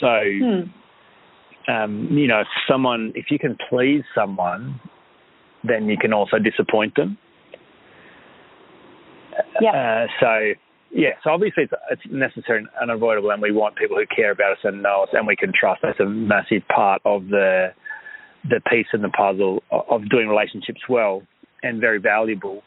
So, 0.00 0.20
hmm. 0.22 1.70
um, 1.72 2.08
you 2.10 2.26
know, 2.26 2.40
if 2.40 2.48
someone, 2.68 3.12
if 3.14 3.26
you 3.30 3.38
can 3.38 3.56
please 3.68 4.02
someone, 4.14 4.80
then 5.64 5.88
you 5.88 5.96
can 5.96 6.12
also 6.12 6.38
disappoint 6.38 6.94
them. 6.96 7.18
Yeah. 9.60 9.70
Uh, 9.70 10.06
so, 10.20 10.52
yeah, 10.90 11.10
so 11.24 11.30
obviously 11.30 11.64
it's, 11.64 11.72
it's 11.90 12.02
necessary 12.10 12.58
and 12.60 12.68
unavoidable, 12.80 13.30
and 13.30 13.42
we 13.42 13.52
want 13.52 13.76
people 13.76 13.96
who 13.96 14.06
care 14.06 14.30
about 14.30 14.52
us 14.52 14.58
and 14.64 14.82
know 14.82 15.02
us 15.02 15.08
and 15.12 15.26
we 15.26 15.36
can 15.36 15.52
trust. 15.58 15.80
That's 15.82 16.00
a 16.00 16.06
massive 16.06 16.62
part 16.68 17.02
of 17.04 17.28
the 17.28 17.72
the 18.48 18.60
piece 18.70 18.86
in 18.92 19.02
the 19.02 19.08
puzzle 19.08 19.60
of 19.72 20.08
doing 20.08 20.28
relationships 20.28 20.80
well 20.88 21.22
and 21.66 21.80
very 21.80 21.98
valuable. 21.98 22.62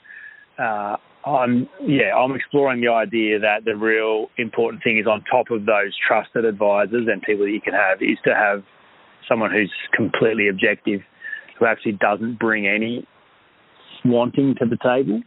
Uh, 0.57 0.97
I'm 1.25 1.67
yeah, 1.85 2.15
I'm 2.15 2.33
exploring 2.33 2.81
the 2.81 2.89
idea 2.89 3.39
that 3.39 3.65
the 3.65 3.75
real 3.75 4.27
important 4.37 4.83
thing 4.83 4.97
is 4.97 5.05
on 5.05 5.23
top 5.29 5.51
of 5.51 5.65
those 5.65 5.95
trusted 6.07 6.45
advisors 6.45 7.07
and 7.11 7.21
people 7.21 7.45
that 7.45 7.51
you 7.51 7.61
can 7.61 7.73
have 7.73 8.01
is 8.01 8.17
to 8.23 8.33
have 8.33 8.63
someone 9.27 9.51
who's 9.51 9.71
completely 9.93 10.47
objective, 10.47 11.01
who 11.57 11.65
actually 11.65 11.93
doesn't 11.93 12.39
bring 12.39 12.67
any 12.67 13.05
wanting 14.05 14.55
to 14.59 14.65
the 14.65 14.77
table, 14.81 15.21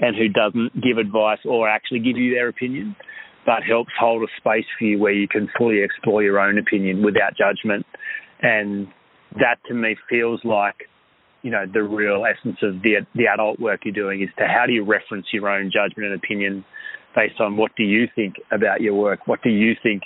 and 0.00 0.16
who 0.16 0.28
doesn't 0.28 0.80
give 0.80 0.98
advice 0.98 1.40
or 1.44 1.68
actually 1.68 1.98
give 1.98 2.16
you 2.16 2.32
their 2.34 2.48
opinion, 2.48 2.94
but 3.44 3.62
helps 3.62 3.90
hold 3.98 4.22
a 4.22 4.28
space 4.38 4.66
for 4.78 4.84
you 4.84 4.98
where 4.98 5.12
you 5.12 5.26
can 5.26 5.48
fully 5.58 5.82
explore 5.82 6.22
your 6.22 6.38
own 6.38 6.56
opinion 6.56 7.02
without 7.02 7.32
judgment. 7.36 7.84
And 8.42 8.86
that 9.40 9.56
to 9.66 9.74
me 9.74 9.96
feels 10.08 10.40
like 10.44 10.88
you 11.42 11.50
know, 11.50 11.64
the 11.72 11.82
real 11.82 12.24
essence 12.24 12.58
of 12.62 12.82
the 12.82 13.06
the 13.14 13.26
adult 13.26 13.58
work 13.60 13.80
you're 13.84 13.94
doing 13.94 14.22
is 14.22 14.28
to 14.38 14.46
how 14.46 14.64
do 14.66 14.72
you 14.72 14.84
reference 14.84 15.26
your 15.32 15.48
own 15.48 15.70
judgment 15.72 16.12
and 16.12 16.14
opinion 16.14 16.64
based 17.14 17.40
on 17.40 17.56
what 17.56 17.72
do 17.76 17.82
you 17.82 18.08
think 18.14 18.36
about 18.50 18.80
your 18.80 18.94
work, 18.94 19.26
what 19.26 19.42
do 19.42 19.50
you 19.50 19.74
think 19.82 20.02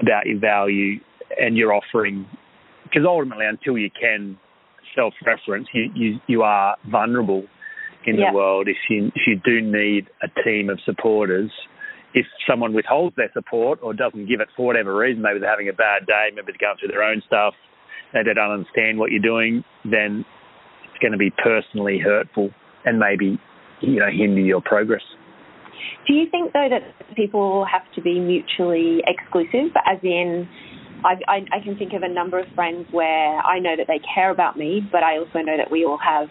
about 0.00 0.26
your 0.26 0.38
value 0.38 1.00
and 1.40 1.56
your 1.56 1.72
offering, 1.72 2.26
because 2.84 3.04
ultimately, 3.06 3.46
until 3.46 3.78
you 3.78 3.90
can 3.90 4.38
self-reference, 4.94 5.68
you 5.72 5.90
you, 5.94 6.20
you 6.26 6.42
are 6.42 6.76
vulnerable 6.90 7.44
in 8.04 8.16
yeah. 8.16 8.30
the 8.30 8.36
world. 8.36 8.68
If 8.68 8.76
you 8.90 9.06
if 9.14 9.22
you 9.26 9.36
do 9.36 9.60
need 9.60 10.08
a 10.22 10.42
team 10.42 10.68
of 10.70 10.78
supporters. 10.84 11.50
If 12.14 12.26
someone 12.46 12.74
withholds 12.74 13.16
their 13.16 13.30
support 13.32 13.78
or 13.80 13.94
doesn't 13.94 14.28
give 14.28 14.42
it 14.42 14.48
for 14.54 14.66
whatever 14.66 14.94
reason, 14.94 15.22
maybe 15.22 15.38
they're 15.38 15.48
having 15.48 15.70
a 15.70 15.72
bad 15.72 16.04
day, 16.06 16.28
maybe 16.34 16.52
they're 16.52 16.68
going 16.68 16.76
through 16.78 16.88
their 16.88 17.02
own 17.02 17.22
stuff, 17.26 17.54
maybe 18.12 18.28
they 18.28 18.34
don't 18.34 18.50
understand 18.50 18.98
what 18.98 19.10
you're 19.10 19.22
doing, 19.22 19.64
then 19.82 20.26
going 21.02 21.12
to 21.12 21.18
be 21.18 21.30
personally 21.30 21.98
hurtful 21.98 22.50
and 22.84 22.98
maybe 22.98 23.38
you 23.80 23.98
know 24.00 24.08
hinder 24.10 24.40
your 24.40 24.62
progress. 24.62 25.02
Do 26.06 26.14
you 26.14 26.26
think 26.30 26.52
though 26.52 26.68
that 26.70 27.14
people 27.16 27.66
have 27.70 27.82
to 27.94 28.02
be 28.02 28.18
mutually 28.20 29.02
exclusive, 29.06 29.74
as 29.86 29.98
in? 30.02 30.48
I, 31.04 31.14
I, 31.26 31.58
I 31.58 31.64
can 31.64 31.76
think 31.76 31.94
of 31.94 32.02
a 32.04 32.08
number 32.08 32.38
of 32.38 32.46
friends 32.54 32.86
where 32.92 33.38
I 33.38 33.58
know 33.58 33.74
that 33.76 33.88
they 33.88 34.00
care 34.14 34.30
about 34.30 34.56
me, 34.56 34.88
but 34.92 35.02
I 35.02 35.18
also 35.18 35.40
know 35.40 35.56
that 35.56 35.68
we 35.68 35.84
all 35.84 35.98
have 35.98 36.28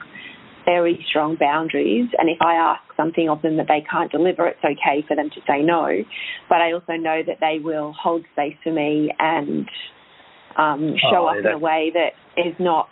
very 0.63 1.05
strong 1.09 1.35
boundaries. 1.39 2.07
And 2.17 2.29
if 2.29 2.37
I 2.41 2.55
ask 2.55 2.81
something 2.95 3.29
of 3.29 3.41
them 3.41 3.57
that 3.57 3.67
they 3.67 3.83
can't 3.89 4.11
deliver, 4.11 4.47
it's 4.47 4.63
okay 4.63 5.03
for 5.07 5.15
them 5.15 5.29
to 5.29 5.41
say 5.47 5.61
no. 5.61 5.89
But 6.49 6.61
I 6.61 6.71
also 6.71 6.93
know 6.93 7.21
that 7.25 7.37
they 7.41 7.59
will 7.61 7.93
hold 8.01 8.23
space 8.33 8.55
for 8.63 8.71
me 8.71 9.11
and 9.19 9.67
um, 10.57 10.95
show 11.11 11.27
oh, 11.27 11.27
up 11.27 11.37
in 11.37 11.47
a 11.47 11.57
way 11.57 11.91
that 11.93 12.13
is 12.37 12.55
not 12.59 12.89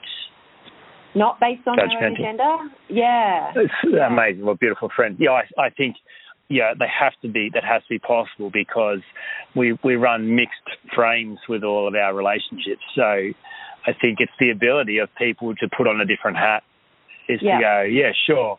not 1.15 1.39
based 1.39 1.67
on 1.67 1.77
their 1.77 1.85
own 1.85 2.13
agenda. 2.13 2.57
Yeah. 2.89 3.51
It's 3.55 3.73
yeah. 3.83 4.07
amazing. 4.07 4.45
What 4.45 4.59
beautiful 4.59 4.89
friend. 4.95 5.17
Yeah, 5.19 5.31
I, 5.31 5.61
I 5.61 5.69
think 5.69 5.95
yeah, 6.49 6.73
they 6.77 6.87
have 6.87 7.13
to 7.21 7.27
be. 7.27 7.49
That 7.53 7.63
has 7.63 7.83
to 7.83 7.89
be 7.89 7.99
possible 7.99 8.49
because 8.51 9.01
we 9.55 9.77
we 9.83 9.95
run 9.95 10.35
mixed 10.35 10.69
frames 10.95 11.39
with 11.47 11.63
all 11.63 11.87
of 11.87 11.95
our 11.95 12.13
relationships. 12.13 12.81
So 12.95 13.03
I 13.03 13.93
think 14.01 14.17
it's 14.19 14.31
the 14.39 14.49
ability 14.49 14.97
of 14.97 15.09
people 15.17 15.55
to 15.55 15.69
put 15.75 15.87
on 15.87 16.01
a 16.01 16.05
different 16.05 16.37
hat. 16.37 16.63
Is 17.27 17.39
yeah. 17.43 17.57
to 17.57 17.63
go, 17.63 17.81
yeah, 17.83 18.11
sure, 18.25 18.57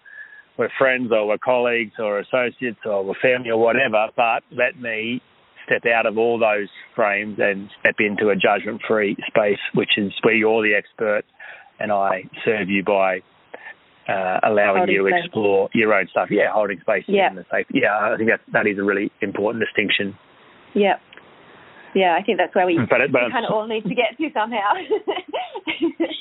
we're 0.56 0.70
friends 0.78 1.10
or 1.10 1.26
we're 1.26 1.38
colleagues 1.38 1.94
or 1.98 2.20
associates 2.20 2.78
or 2.84 3.04
we're 3.04 3.14
family 3.20 3.50
or 3.50 3.58
whatever, 3.58 4.06
but 4.16 4.44
let 4.52 4.80
me 4.80 5.20
step 5.66 5.82
out 5.86 6.06
of 6.06 6.16
all 6.16 6.38
those 6.38 6.68
frames 6.94 7.38
and 7.40 7.68
step 7.80 7.96
into 7.98 8.28
a 8.28 8.36
judgment-free 8.36 9.16
space, 9.26 9.58
which 9.74 9.90
is 9.96 10.12
where 10.22 10.34
you're 10.34 10.62
the 10.62 10.74
expert 10.74 11.24
and 11.80 11.90
I 11.90 12.24
serve 12.44 12.68
you 12.68 12.84
by 12.84 13.22
uh, 14.08 14.40
allowing 14.44 14.78
holding 14.78 14.94
you 14.94 15.02
to 15.02 15.10
space. 15.10 15.24
explore 15.24 15.68
your 15.74 15.94
own 15.94 16.06
stuff. 16.10 16.28
Yeah, 16.30 16.52
holding 16.52 16.80
space 16.80 17.04
yeah. 17.08 17.30
in 17.30 17.36
the 17.36 17.46
safe. 17.50 17.66
Yeah, 17.72 18.12
I 18.12 18.16
think 18.16 18.30
that 18.30 18.40
that 18.52 18.66
is 18.66 18.78
a 18.78 18.84
really 18.84 19.10
important 19.20 19.64
distinction. 19.64 20.16
Yeah. 20.74 20.98
Yeah, 21.94 22.16
I 22.16 22.22
think 22.22 22.38
that's 22.38 22.54
where 22.54 22.66
we, 22.66 22.78
but 22.88 23.00
it, 23.00 23.10
but 23.10 23.24
we 23.24 23.32
kind 23.32 23.44
of 23.44 23.52
all 23.52 23.66
need 23.66 23.82
to 23.82 23.94
get 23.96 24.16
to 24.16 24.30
somehow. 24.32 24.74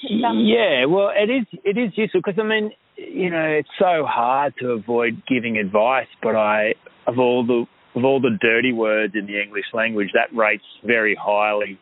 yeah, 0.34 0.86
well, 0.86 1.12
it 1.16 1.30
is 1.30 1.46
it 1.64 1.78
is 1.78 1.92
useful 1.96 2.22
because 2.26 2.40
I 2.40 2.44
mean, 2.44 2.72
you 2.98 3.30
know, 3.30 3.46
it's 3.46 3.70
so 3.78 4.04
hard 4.04 4.56
to 4.62 4.72
avoid 4.72 5.22
giving 5.28 5.58
advice, 5.58 6.08
but 6.24 6.36
I 6.36 6.74
of 7.06 7.20
all 7.20 7.46
the 7.46 7.66
of 7.96 8.04
all 8.04 8.20
the 8.20 8.36
dirty 8.42 8.74
words 8.74 9.14
in 9.16 9.28
the 9.28 9.40
English 9.40 9.66
language, 9.72 10.10
that 10.16 10.36
rates 10.36 10.64
very 10.84 11.16
highly 11.16 11.80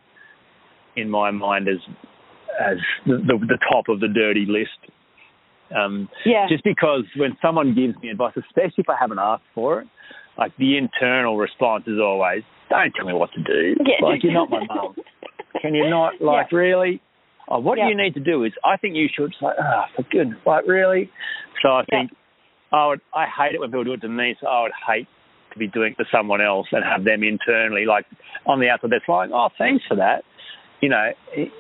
in 0.98 1.10
my 1.10 1.32
mind 1.32 1.70
as 1.70 1.80
as 2.60 2.78
the, 3.06 3.18
the, 3.18 3.38
the 3.46 3.58
top 3.72 3.86
of 3.90 4.00
the 4.00 4.08
dirty 4.08 4.46
list. 4.48 4.92
Um, 5.76 6.10
yeah. 6.26 6.48
Just 6.50 6.64
because 6.64 7.04
when 7.18 7.38
someone 7.42 7.76
gives 7.76 7.96
me 8.02 8.10
advice, 8.10 8.34
especially 8.38 8.84
if 8.84 8.90
I 8.90 8.96
haven't 9.00 9.20
asked 9.20 9.44
for 9.54 9.82
it, 9.82 9.88
like 10.38 10.56
the 10.58 10.78
internal 10.78 11.38
response 11.38 11.84
is 11.88 12.00
always, 12.02 12.44
"Don't 12.70 12.94
tell 12.96 13.06
me 13.06 13.14
what 13.14 13.32
to 13.34 13.44
do. 13.44 13.76
Yeah. 13.84 14.06
Like 14.06 14.24
you're 14.24 14.34
not 14.34 14.50
my 14.50 14.66
mum. 14.70 14.96
Can 15.62 15.74
you 15.74 15.90
not? 15.90 16.22
Like 16.22 16.48
yeah. 16.52 16.58
really? 16.58 17.02
Oh, 17.50 17.60
what 17.60 17.78
yeah. 17.78 17.90
you 17.90 17.98
need 17.98 18.14
to 18.14 18.20
do 18.20 18.44
is, 18.44 18.52
I 18.64 18.78
think 18.78 18.96
you 18.96 19.08
should 19.14 19.34
say, 19.40 19.48
oh, 19.48 19.84
for 19.96 20.04
goodness, 20.12 20.38
like 20.46 20.68
really. 20.68 21.10
So 21.62 21.70
I 21.70 21.84
think 21.90 22.12
I 22.72 22.88
would. 22.88 23.02
I 23.14 23.26
hate 23.26 23.56
it 23.56 23.60
when 23.60 23.70
people 23.70 23.86
do 23.86 23.94
it 23.94 24.02
to 24.02 24.10
me. 24.10 24.36
So 24.40 24.48
I 24.48 24.62
would 24.62 24.74
hate 24.88 25.08
to 25.54 25.60
be 25.60 25.68
doing 25.68 25.96
it 25.98 26.04
to 26.04 26.10
someone 26.12 26.42
else 26.42 26.68
and 26.72 26.84
have 26.84 27.04
them 27.04 27.24
internally, 27.24 27.86
like 27.86 28.06
on 28.46 28.60
the 28.60 28.70
outside, 28.70 28.92
they're 28.92 29.04
flying. 29.06 29.32
Oh, 29.34 29.50
thanks 29.58 29.84
for 29.88 29.96
that 29.96 30.24
you 30.82 30.90
know, 30.90 31.12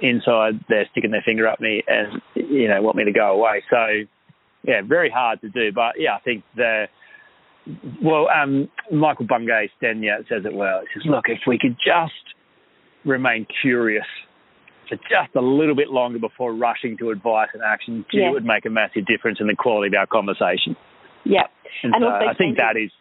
inside 0.01 0.63
they're 0.69 0.88
sticking 0.91 1.12
their 1.12 1.23
finger 1.23 1.47
up 1.47 1.60
me 1.60 1.84
and, 1.88 2.21
you 2.36 2.67
know, 2.67 2.82
want 2.82 2.95
me 2.95 3.03
to 3.06 3.12
go 3.12 3.34
away. 3.34 3.63
So, 3.69 3.86
yeah, 4.63 4.82
very 4.86 5.10
hard 5.10 5.41
to 5.41 5.49
do. 5.49 5.71
But, 5.71 5.95
yeah, 5.97 6.15
I 6.15 6.19
think 6.19 6.43
the, 6.56 6.86
well, 8.03 8.27
um, 8.30 8.69
Michael 8.91 9.25
Bungay 9.25 9.69
Stanier 9.82 10.27
says 10.30 10.45
it 10.45 10.53
well. 10.53 10.82
He 10.82 10.99
says, 10.99 11.10
look, 11.10 11.25
if 11.27 11.39
we 11.47 11.58
could 11.58 11.77
just 11.84 12.13
remain 13.06 13.47
curious 13.62 14.06
for 14.88 14.95
just 14.95 15.36
a 15.36 15.41
little 15.41 15.75
bit 15.75 15.89
longer 15.89 16.19
before 16.19 16.53
rushing 16.53 16.97
to 16.97 17.10
advice 17.10 17.49
and 17.53 17.63
action, 17.63 18.06
gee, 18.12 18.19
Yeah. 18.19 18.30
it 18.30 18.34
would 18.34 18.45
make 18.45 18.65
a 18.65 18.69
massive 18.69 19.06
difference 19.06 19.39
in 19.41 19.47
the 19.47 19.56
quality 19.56 19.95
of 19.95 19.99
our 19.99 20.08
conversation. 20.08 20.75
Yeah. 21.23 21.47
And, 21.84 21.93
And 21.95 22.03
so 22.03 22.10
I 22.10 22.34
think 22.36 22.58
that 22.58 22.77
is. 22.77 22.91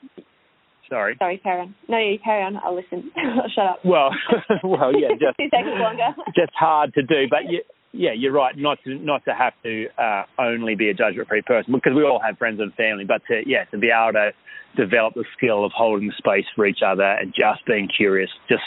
Sorry. 0.88 1.16
Sorry, 1.18 1.38
carry 1.38 1.62
on. 1.62 1.75
No, 1.88 1.99
you 1.99 2.18
carry 2.22 2.42
on. 2.42 2.57
I'll 2.59 2.75
listen. 2.75 3.11
Shut 3.55 3.66
up. 3.66 3.85
Well, 3.85 4.11
well, 4.64 4.92
yeah, 4.99 5.09
just 5.20 5.37
Two 5.38 5.49
seconds 5.51 5.77
longer. 5.79 6.14
just 6.37 6.53
hard 6.55 6.94
to 6.94 7.03
do. 7.03 7.27
But 7.29 7.51
you, 7.51 7.62
yeah, 7.92 8.12
you're 8.12 8.33
right. 8.33 8.57
Not 8.57 8.79
to 8.85 8.94
not 8.94 9.25
to 9.25 9.35
have 9.35 9.55
to 9.64 9.87
uh, 9.99 10.25
only 10.38 10.75
be 10.75 10.90
a 10.90 10.94
judgment-free 10.94 11.42
person 11.42 11.72
because 11.75 11.94
we 11.94 12.05
all 12.05 12.20
have 12.20 12.38
friends 12.38 12.61
and 12.61 12.72
family. 12.75 13.05
But 13.05 13.22
to 13.29 13.42
yeah, 13.46 13.64
to 13.66 13.79
be 13.79 13.90
able 13.90 14.12
to 14.12 14.33
develop 14.77 15.14
the 15.14 15.25
skill 15.37 15.64
of 15.64 15.72
holding 15.75 16.12
space 16.18 16.44
for 16.55 16.66
each 16.66 16.81
other 16.87 17.03
and 17.03 17.33
just 17.35 17.64
being 17.66 17.88
curious, 17.88 18.31
just 18.49 18.62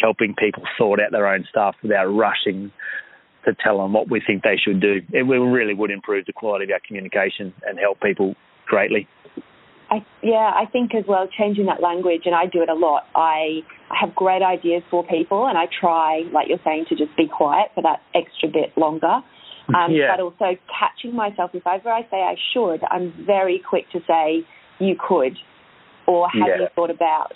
helping 0.00 0.34
people 0.34 0.64
sort 0.76 1.00
out 1.00 1.12
their 1.12 1.28
own 1.28 1.46
stuff 1.48 1.76
without 1.82 2.06
rushing 2.06 2.72
to 3.44 3.54
tell 3.62 3.78
them 3.78 3.92
what 3.92 4.10
we 4.10 4.20
think 4.20 4.42
they 4.42 4.56
should 4.56 4.80
do. 4.80 5.00
It 5.12 5.22
really 5.22 5.72
would 5.72 5.92
improve 5.92 6.26
the 6.26 6.32
quality 6.32 6.64
of 6.64 6.70
our 6.72 6.80
communication 6.84 7.54
and 7.64 7.78
help 7.78 8.00
people 8.00 8.34
greatly. 8.66 9.06
I, 9.90 10.04
yeah, 10.22 10.50
I 10.54 10.64
think 10.70 10.94
as 10.94 11.04
well 11.06 11.28
changing 11.38 11.66
that 11.66 11.80
language, 11.80 12.22
and 12.24 12.34
I 12.34 12.46
do 12.46 12.62
it 12.62 12.68
a 12.68 12.74
lot. 12.74 13.04
I, 13.14 13.60
I 13.90 13.96
have 14.00 14.14
great 14.14 14.42
ideas 14.42 14.82
for 14.90 15.06
people, 15.06 15.46
and 15.46 15.56
I 15.56 15.66
try, 15.80 16.22
like 16.32 16.48
you're 16.48 16.58
saying, 16.64 16.86
to 16.88 16.96
just 16.96 17.16
be 17.16 17.28
quiet 17.28 17.70
for 17.74 17.82
that 17.82 18.00
extra 18.14 18.48
bit 18.48 18.76
longer. 18.76 19.22
Um, 19.74 19.92
Yeah. 19.92 20.16
But 20.16 20.22
also 20.22 20.58
catching 20.78 21.14
myself, 21.14 21.50
if 21.54 21.66
ever 21.66 21.90
I 21.90 22.02
say 22.10 22.18
I 22.18 22.36
should, 22.52 22.82
I'm 22.90 23.12
very 23.26 23.60
quick 23.68 23.90
to 23.92 24.00
say 24.06 24.44
you 24.78 24.96
could, 24.98 25.36
or 26.06 26.28
have 26.30 26.48
Yeah. 26.48 26.60
you 26.62 26.68
thought 26.74 26.90
about, 26.90 27.32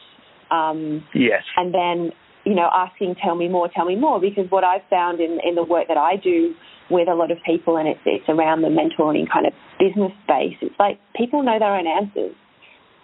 um, 0.51 1.05
Yes. 1.15 1.45
and 1.57 1.73
then 1.73 2.13
you 2.45 2.55
know 2.55 2.69
asking, 2.73 3.17
tell 3.17 3.35
me 3.35 3.49
more, 3.49 3.69
tell 3.69 3.85
me 3.85 3.97
more, 3.97 4.21
because 4.21 4.51
what 4.51 4.65
I've 4.65 4.85
found 4.91 5.21
in 5.21 5.41
in 5.41 5.55
the 5.55 5.65
work 5.65 5.89
that 5.89 5.99
I 5.99 6.17
do 6.17 6.55
with 6.91 7.09
a 7.09 7.15
lot 7.15 7.31
of 7.31 7.39
people, 7.45 7.77
and 7.77 7.89
it's 7.89 8.01
it's 8.05 8.29
around 8.29 8.63
the 8.63 8.69
mentoring 8.69 9.31
kind 9.31 9.47
of 9.47 9.53
business 9.79 10.13
space. 10.25 10.57
It's 10.61 10.75
like 10.79 10.99
people 11.15 11.43
know 11.43 11.59
their 11.59 11.75
own 11.75 11.87
answers. 11.87 12.35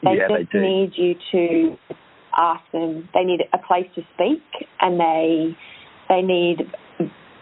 They 0.02 0.16
yeah, 0.18 0.28
just 0.28 0.52
they 0.52 0.58
need 0.60 0.92
you 0.96 1.14
to 1.32 1.76
ask 2.36 2.62
them. 2.72 3.08
They 3.14 3.24
need 3.24 3.40
a 3.52 3.58
place 3.58 3.86
to 3.94 4.02
speak, 4.14 4.42
and 4.80 5.00
they 5.00 5.56
they 6.08 6.22
need 6.22 6.70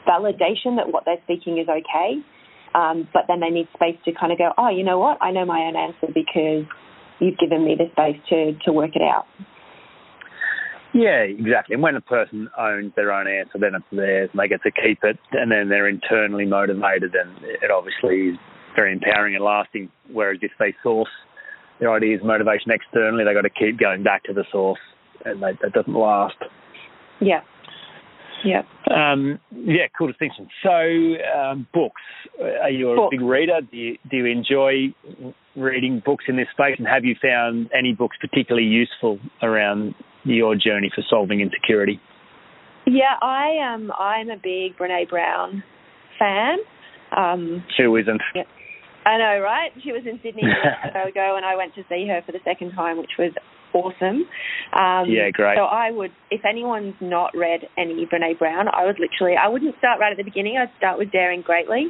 validation 0.06 0.76
that 0.76 0.92
what 0.92 1.04
they're 1.04 1.22
speaking 1.24 1.58
is 1.58 1.68
okay. 1.68 2.20
Um, 2.74 3.08
but 3.12 3.24
then 3.28 3.40
they 3.40 3.50
need 3.50 3.68
space 3.74 3.96
to 4.04 4.12
kind 4.12 4.32
of 4.32 4.38
go, 4.38 4.50
oh, 4.58 4.68
you 4.68 4.82
know 4.82 4.98
what? 4.98 5.18
I 5.22 5.30
know 5.30 5.44
my 5.44 5.60
own 5.60 5.76
answer 5.76 6.12
because 6.12 6.66
you've 7.20 7.38
given 7.38 7.64
me 7.64 7.76
the 7.76 7.86
space 7.92 8.20
to 8.30 8.52
to 8.64 8.72
work 8.72 8.96
it 8.96 9.02
out. 9.02 9.26
Yeah, 10.94 11.22
exactly. 11.22 11.74
And 11.74 11.82
when 11.82 11.96
a 11.96 12.00
person 12.00 12.48
owns 12.56 12.92
their 12.94 13.12
own 13.12 13.26
answer, 13.26 13.58
then 13.58 13.74
it's 13.74 13.84
theirs 13.90 14.30
and 14.32 14.40
they 14.40 14.46
get 14.46 14.62
to 14.62 14.70
keep 14.70 15.02
it, 15.02 15.18
and 15.32 15.50
then 15.50 15.68
they're 15.68 15.88
internally 15.88 16.46
motivated, 16.46 17.14
and 17.14 17.36
it 17.42 17.70
obviously 17.70 18.28
is 18.28 18.36
very 18.76 18.92
empowering 18.92 19.34
and 19.34 19.44
lasting. 19.44 19.90
Whereas 20.12 20.38
if 20.40 20.52
they 20.58 20.72
source 20.84 21.08
their 21.80 21.92
ideas, 21.92 22.20
motivation 22.22 22.70
externally, 22.70 23.24
they've 23.24 23.34
got 23.34 23.42
to 23.42 23.50
keep 23.50 23.78
going 23.78 24.04
back 24.04 24.22
to 24.24 24.32
the 24.32 24.44
source, 24.52 24.78
and 25.24 25.42
they, 25.42 25.58
that 25.62 25.72
doesn't 25.72 25.94
last. 25.94 26.36
Yeah. 27.20 27.40
Yeah. 28.44 28.62
Um, 28.94 29.40
yeah, 29.52 29.86
cool 29.96 30.06
distinction. 30.06 30.48
So, 30.62 30.70
um, 30.70 31.66
books. 31.74 32.02
Are 32.40 32.70
you 32.70 32.90
a 32.90 32.96
Books. 32.96 33.16
big 33.16 33.22
reader? 33.22 33.60
Do 33.62 33.76
you, 33.76 33.98
do 34.10 34.18
you 34.18 34.26
enjoy 34.26 34.94
reading 35.56 36.02
books 36.04 36.26
in 36.28 36.36
this 36.36 36.48
space? 36.52 36.76
And 36.78 36.86
have 36.86 37.04
you 37.04 37.16
found 37.20 37.70
any 37.76 37.94
books 37.94 38.16
particularly 38.20 38.68
useful 38.68 39.18
around 39.42 39.94
your 40.24 40.54
journey 40.54 40.90
for 40.94 41.02
solving 41.08 41.40
insecurity? 41.40 42.00
Yeah, 42.86 43.16
I 43.20 43.74
um 43.74 43.92
I'm 43.98 44.30
a 44.30 44.36
big 44.36 44.76
Brene 44.76 45.08
Brown 45.08 45.62
fan. 46.18 46.58
Um, 47.16 47.64
Who 47.78 47.96
isn't? 47.96 48.20
I 49.06 49.18
know, 49.18 49.40
right? 49.42 49.70
She 49.82 49.92
was 49.92 50.02
in 50.06 50.18
Sydney 50.22 50.42
a 50.42 50.92
year 50.94 51.08
ago, 51.08 51.34
and 51.36 51.44
I 51.44 51.56
went 51.56 51.74
to 51.74 51.82
see 51.88 52.06
her 52.08 52.22
for 52.24 52.32
the 52.32 52.40
second 52.44 52.72
time, 52.72 52.98
which 52.98 53.12
was 53.18 53.32
awesome. 53.74 54.24
Um, 54.72 55.10
Yeah, 55.10 55.30
great. 55.30 55.56
So 55.56 55.64
I 55.64 55.90
would, 55.90 56.10
if 56.30 56.44
anyone's 56.44 56.94
not 57.00 57.36
read 57.36 57.68
any 57.76 58.06
Brene 58.06 58.38
Brown, 58.38 58.68
I 58.68 58.86
would 58.86 58.98
literally, 58.98 59.36
I 59.36 59.48
wouldn't 59.48 59.76
start 59.78 60.00
right 60.00 60.10
at 60.10 60.16
the 60.16 60.24
beginning. 60.24 60.56
I'd 60.56 60.70
start 60.78 60.98
with 60.98 61.10
Daring 61.12 61.42
Greatly. 61.42 61.88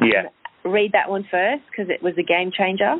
Yeah. 0.00 0.28
Um, 0.64 0.72
read 0.72 0.92
that 0.92 1.08
one 1.08 1.24
first 1.30 1.62
because 1.70 1.90
it 1.90 2.02
was 2.02 2.14
a 2.18 2.22
game 2.22 2.50
changer. 2.56 2.96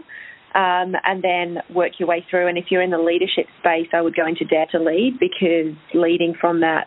Um, 0.55 0.95
and 1.05 1.23
then 1.23 1.59
work 1.75 1.93
your 1.99 2.09
way 2.09 2.25
through. 2.31 2.47
And 2.47 2.57
if 2.57 2.67
you're 2.71 2.83
in 2.83 2.91
the 2.91 2.99
leadership 2.99 3.47
space, 3.59 3.89
I 3.93 4.01
would 4.01 4.15
go 4.15 4.25
into 4.25 4.45
Dare 4.45 4.67
to 4.71 4.79
Lead 4.79 5.19
because 5.19 5.75
leading 5.95 6.35
from 6.41 6.61
that, 6.61 6.87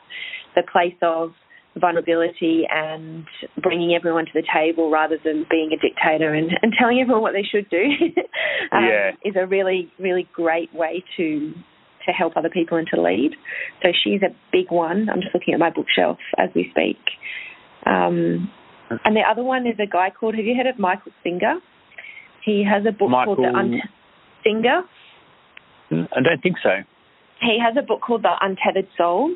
the 0.55 0.63
place 0.71 0.95
of 1.01 1.31
vulnerability 1.79 2.63
and 2.69 3.25
bringing 3.61 3.93
everyone 3.93 4.25
to 4.25 4.31
the 4.33 4.43
table 4.53 4.89
rather 4.89 5.17
than 5.23 5.45
being 5.49 5.71
a 5.73 5.77
dictator 5.77 6.33
and, 6.33 6.51
and 6.61 6.73
telling 6.79 6.99
everyone 6.99 7.21
what 7.21 7.33
they 7.33 7.43
should 7.43 7.69
do 7.69 7.77
um, 8.71 8.85
Yeah. 8.85 9.11
is 9.23 9.35
a 9.35 9.45
really, 9.45 9.91
really 9.99 10.27
great 10.33 10.73
way 10.73 11.03
to 11.17 11.53
to 12.05 12.13
help 12.13 12.37
other 12.37 12.49
people 12.49 12.77
and 12.77 12.87
to 12.87 13.01
lead. 13.01 13.31
So 13.83 13.89
she's 14.01 14.21
a 14.21 14.33
big 14.51 14.71
one. 14.71 15.09
I'm 15.09 15.19
just 15.21 15.33
looking 15.33 15.53
at 15.53 15.59
my 15.59 15.69
bookshelf 15.69 16.17
as 16.37 16.49
we 16.55 16.71
speak. 16.71 16.97
Um, 17.85 18.49
and 19.03 19.13
the 19.13 19.23
other 19.29 19.43
one 19.43 19.67
is 19.67 19.75
a 19.77 19.85
guy 19.85 20.09
called, 20.17 20.35
have 20.35 20.45
you 20.45 20.55
heard 20.55 20.67
of 20.67 20.79
Michael 20.79 21.11
Singer? 21.21 21.55
He 22.47 22.63
has 22.63 22.85
a 22.87 22.93
book 22.93 23.11
called 23.11 23.39
The 23.39 23.51
Michael- 23.51 23.57
Un- 23.57 23.81
Singer. 24.41 24.83
I 25.91 26.21
don't 26.21 26.41
think 26.41 26.55
so. 26.63 26.81
He 27.41 27.59
has 27.59 27.75
a 27.75 27.81
book 27.81 27.99
called 27.99 28.23
The 28.23 28.35
Untethered 28.39 28.87
Soul. 28.97 29.35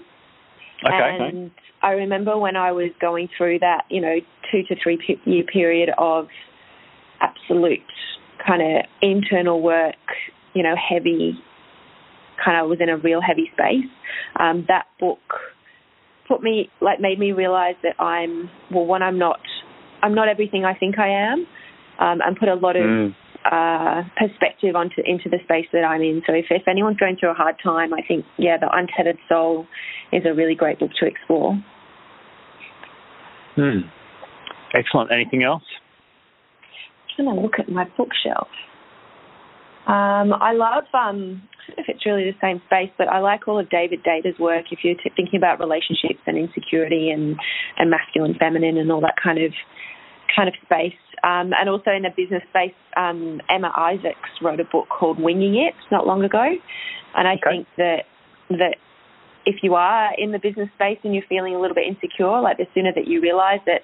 Okay. 0.85 1.17
And 1.19 1.51
I 1.81 1.91
remember 1.91 2.37
when 2.37 2.55
I 2.55 2.71
was 2.71 2.91
going 3.01 3.27
through 3.37 3.59
that, 3.59 3.83
you 3.89 3.99
know, 3.99 4.15
two 4.49 4.63
to 4.63 4.75
three 4.81 4.97
year 5.25 5.43
period 5.43 5.89
of 5.97 6.29
absolute 7.19 7.83
kind 8.47 8.61
of 8.61 8.85
internal 9.01 9.61
work, 9.61 9.95
you 10.53 10.63
know, 10.63 10.75
heavy, 10.77 11.37
kind 12.43 12.57
of 12.57 12.69
was 12.69 12.79
in 12.79 12.87
a 12.87 12.95
real 12.97 13.19
heavy 13.19 13.51
space. 13.53 13.91
Um, 14.39 14.63
that 14.69 14.85
book 15.01 15.19
put 16.29 16.41
me, 16.41 16.69
like, 16.79 17.01
made 17.01 17.19
me 17.19 17.33
realize 17.33 17.75
that 17.83 18.01
I'm, 18.01 18.49
well, 18.71 18.85
one, 18.85 19.03
I'm 19.03 19.19
not, 19.19 19.41
I'm 20.01 20.15
not 20.15 20.29
everything 20.29 20.63
I 20.63 20.73
think 20.73 20.97
I 20.97 21.09
am, 21.09 21.45
um, 22.01 22.19
and 22.25 22.35
put 22.35 22.49
a 22.49 22.55
lot 22.55 22.75
of 22.75 22.83
Mm. 22.83 23.15
uh, 23.45 24.03
perspective 24.17 24.75
onto 24.75 25.01
into 25.05 25.29
the 25.29 25.39
space 25.43 25.67
that 25.71 25.83
I'm 25.83 26.01
in. 26.01 26.21
So 26.27 26.33
if, 26.33 26.45
if 26.49 26.67
anyone's 26.67 26.97
going 26.97 27.15
through 27.17 27.31
a 27.31 27.33
hard 27.33 27.55
time, 27.63 27.93
I 27.93 28.01
think 28.07 28.25
yeah, 28.37 28.57
the 28.57 28.69
Untethered 28.71 29.17
Soul 29.29 29.65
is 30.11 30.23
a 30.25 30.33
really 30.33 30.55
great 30.55 30.79
book 30.79 30.91
to 30.99 31.05
explore. 31.07 31.57
Mm. 33.57 33.89
Excellent. 34.73 35.11
Anything 35.11 35.43
else? 35.43 35.63
I'm 37.19 37.25
trying 37.25 37.35
to 37.35 37.41
look 37.41 37.59
at 37.59 37.69
my 37.69 37.85
bookshelf. 37.97 38.47
Um, 39.87 40.31
I 40.33 40.53
love 40.53 40.85
um, 40.93 41.41
I 41.51 41.65
don't 41.67 41.77
know 41.77 41.83
if 41.83 41.89
it's 41.89 42.05
really 42.05 42.23
the 42.23 42.37
same 42.39 42.61
space, 42.67 42.91
but 42.97 43.07
I 43.07 43.19
like 43.19 43.47
all 43.47 43.59
of 43.59 43.69
David 43.69 44.03
Deida's 44.03 44.37
work. 44.39 44.65
If 44.71 44.79
you're 44.83 44.95
t- 44.95 45.11
thinking 45.15 45.37
about 45.37 45.59
relationships 45.59 46.21
and 46.27 46.37
insecurity 46.37 47.09
and 47.09 47.35
and 47.77 47.89
masculine, 47.89 48.35
feminine, 48.39 48.77
and 48.77 48.91
all 48.91 49.01
that 49.01 49.15
kind 49.21 49.39
of 49.43 49.51
kind 50.35 50.47
of 50.47 50.55
space. 50.63 50.93
Um, 51.23 51.53
and 51.59 51.69
also 51.69 51.91
in 51.91 52.03
the 52.03 52.09
business 52.15 52.43
space, 52.49 52.73
um, 52.97 53.41
Emma 53.49 53.71
Isaacs 53.75 54.29
wrote 54.41 54.59
a 54.59 54.65
book 54.65 54.87
called 54.89 55.19
Winging 55.19 55.55
It 55.55 55.75
not 55.91 56.07
long 56.07 56.23
ago, 56.23 56.43
and 57.15 57.27
I 57.27 57.33
Okay. 57.33 57.49
think 57.49 57.67
that 57.77 58.05
that 58.49 58.75
if 59.45 59.63
you 59.63 59.75
are 59.75 60.13
in 60.17 60.31
the 60.31 60.39
business 60.39 60.69
space 60.75 60.99
and 61.03 61.13
you're 61.13 61.25
feeling 61.29 61.55
a 61.55 61.59
little 61.59 61.75
bit 61.75 61.87
insecure, 61.87 62.41
like 62.41 62.57
the 62.57 62.67
sooner 62.73 62.91
that 62.93 63.07
you 63.07 63.21
realise 63.21 63.61
that 63.65 63.83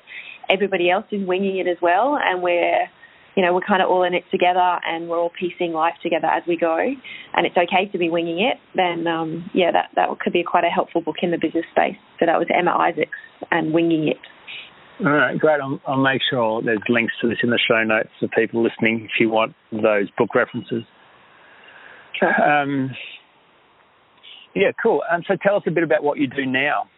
everybody 0.50 0.89
else 0.89 1.06
is 1.12 1.26
winging 1.26 1.58
it 1.58 1.67
as 1.67 1.78
well, 1.82 2.17
and 2.17 2.41
we're 2.41 2.89
you 3.38 3.43
know, 3.43 3.54
we're 3.54 3.62
kind 3.62 3.84
of 3.84 3.89
all 3.89 4.02
in 4.02 4.15
it 4.15 4.23
together 4.32 4.80
and 4.88 5.08
we're 5.08 5.19
all 5.19 5.30
piecing 5.30 5.71
life 5.71 5.93
together 6.02 6.26
as 6.26 6.41
we 6.47 6.58
go 6.58 6.76
and 6.80 7.45
it's 7.45 7.56
okay 7.56 7.86
to 7.91 7.97
be 8.00 8.10
winging 8.10 8.39
it, 8.39 8.58
then 8.73 9.06
um, 9.06 9.47
yeah, 9.54 9.71
that, 9.71 9.91
that 9.95 10.10
could 10.19 10.34
be 10.34 10.43
quite 10.43 10.63
a 10.63 10.69
helpful 10.69 11.02
book 11.02 11.17
in 11.21 11.30
the 11.30 11.38
business 11.38 11.63
space. 11.71 11.95
So 12.19 12.26
that 12.26 12.39
was 12.39 12.47
Emma 12.52 12.71
Isaacs 12.71 13.12
and 13.52 13.71
Winging 13.71 14.08
It. 14.08 14.17
All 14.99 15.12
right, 15.12 15.38
great. 15.38 15.62
I'll, 15.62 15.79
I'll 15.86 16.01
make 16.01 16.21
sure 16.27 16.62
there's 16.63 16.79
links 16.89 17.13
to 17.21 17.29
this 17.29 17.38
in 17.43 17.51
the 17.51 17.60
show 17.67 17.83
notes 17.83 18.10
for 18.19 18.27
people 18.29 18.63
listening 18.63 19.05
if 19.05 19.19
you 19.19 19.29
want 19.29 19.53
those 19.71 20.10
book 20.17 20.33
references. 20.33 20.83
Um, 22.21 22.89
yeah, 24.55 24.71
cool. 24.81 25.03
Um, 25.12 25.21
so 25.27 25.36
tell 25.41 25.55
us 25.55 25.63
a 25.67 25.71
bit 25.71 25.83
about 25.83 26.03
what 26.03 26.17
you 26.17 26.25
do 26.25 26.45
now. 26.47 26.89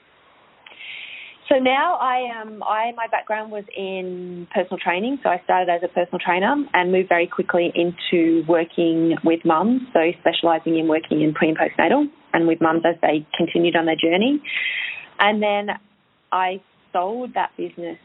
So 1.50 1.56
now 1.56 1.96
I 1.96 2.30
um 2.40 2.62
I 2.62 2.92
my 2.96 3.08
background 3.08 3.52
was 3.52 3.64
in 3.76 4.48
personal 4.54 4.78
training, 4.78 5.18
so 5.24 5.30
I 5.30 5.42
started 5.44 5.68
as 5.70 5.82
a 5.84 5.88
personal 5.88 6.20
trainer 6.20 6.56
and 6.76 6.92
moved 6.92 7.10
very 7.10 7.26
quickly 7.26 7.74
into 7.74 8.44
working 8.48 9.16
with 9.24 9.44
mums, 9.44 9.82
so 9.92 10.00
specialising 10.22 10.78
in 10.78 10.88
working 10.88 11.22
in 11.22 11.34
pre 11.34 11.50
and 11.50 11.58
postnatal 11.58 12.06
and 12.34 12.48
with 12.48 12.62
mums 12.62 12.84
as 12.86 12.96
they 13.02 13.26
continued 13.36 13.76
on 13.76 13.88
their 13.88 13.96
journey. 13.96 14.40
And 15.20 15.42
then 15.42 15.70
I 16.32 16.62
sold 16.92 17.34
that 17.36 17.52
business 17.58 17.98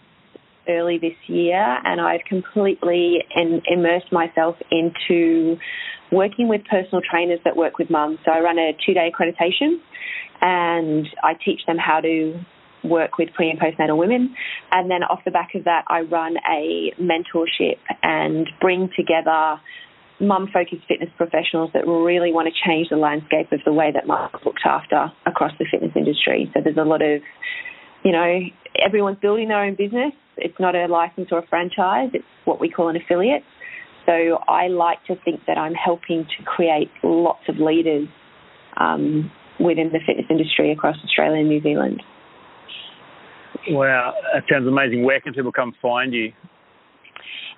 early 0.69 0.99
this 0.99 1.17
year 1.27 1.79
and 1.85 2.01
I've 2.01 2.25
completely 2.27 3.19
immersed 3.67 4.13
myself 4.13 4.57
into 4.71 5.57
working 6.11 6.49
with 6.49 6.63
personal 6.71 7.03
trainers 7.09 7.41
that 7.45 7.57
work 7.57 7.79
with 7.79 7.91
mums. 7.91 8.19
So 8.25 8.33
I 8.33 8.41
run 8.41 8.59
a 8.59 8.73
two 8.87 8.95
day 8.95 9.13
accreditation 9.13 9.77
and 10.41 11.07
I 11.23 11.35
teach 11.45 11.61
them 11.67 11.77
how 11.79 12.01
to 12.01 12.41
work 12.83 13.19
with 13.19 13.31
pre 13.35 13.51
and 13.51 13.59
postnatal 13.59 13.97
women. 13.97 14.35
And 14.71 14.91
then 14.91 15.03
off 15.03 15.21
the 15.25 15.31
back 15.31 15.55
of 15.55 15.65
that, 15.65 15.85
I 15.89 16.01
run 16.01 16.37
a 16.51 16.93
mentorship 17.01 17.79
and 18.03 18.49
bring 18.61 18.91
together 18.97 19.61
mum 20.21 20.49
focused 20.53 20.83
fitness 20.87 21.11
professionals 21.17 21.71
that 21.75 21.87
really 21.87 22.33
want 22.33 22.49
to 22.49 22.55
change 22.67 22.89
the 22.89 22.97
landscape 22.97 23.51
of 23.53 23.61
the 23.65 23.73
way 23.73 23.91
that 23.93 24.07
mums 24.07 24.31
looked 24.45 24.65
after 24.65 25.11
across 25.27 25.53
the 25.59 25.67
fitness 25.71 25.91
industry. 25.97 26.51
So 26.55 26.61
there's 26.63 26.77
a 26.77 26.85
lot 26.85 27.03
of, 27.03 27.21
you 28.05 28.13
know, 28.13 28.41
everyone's 28.83 29.19
building 29.21 29.49
their 29.49 29.63
own 29.63 29.75
business. 29.75 30.13
It's 30.37 30.59
not 30.59 30.75
a 30.75 30.87
license 30.87 31.29
or 31.31 31.39
a 31.39 31.47
franchise, 31.47 32.11
it's 32.13 32.25
what 32.45 32.61
we 32.61 32.69
call 32.69 32.89
an 32.89 32.97
affiliate. 32.97 33.45
So 34.07 34.39
I 34.49 34.69
like 34.69 35.05
to 35.07 35.17
think 35.25 35.41
that 35.47 35.57
I'm 35.57 35.75
helping 35.75 36.25
to 36.25 36.45
create 36.45 36.91
lots 37.03 37.41
of 37.49 37.57
leaders 37.57 38.09
um, 38.77 39.31
within 39.59 39.91
the 39.93 40.01
fitness 40.07 40.27
industry 40.29 40.73
across 40.73 40.97
Australia 41.05 41.41
and 41.41 41.49
New 41.49 41.63
Zealand. 41.63 42.03
Wow, 43.69 44.13
that 44.35 44.43
sounds 44.51 44.67
amazing. 44.67 45.05
Where 45.05 45.21
can 45.21 45.33
people 45.33 45.53
come 45.53 45.73
find 45.81 46.13
you? 46.13 46.33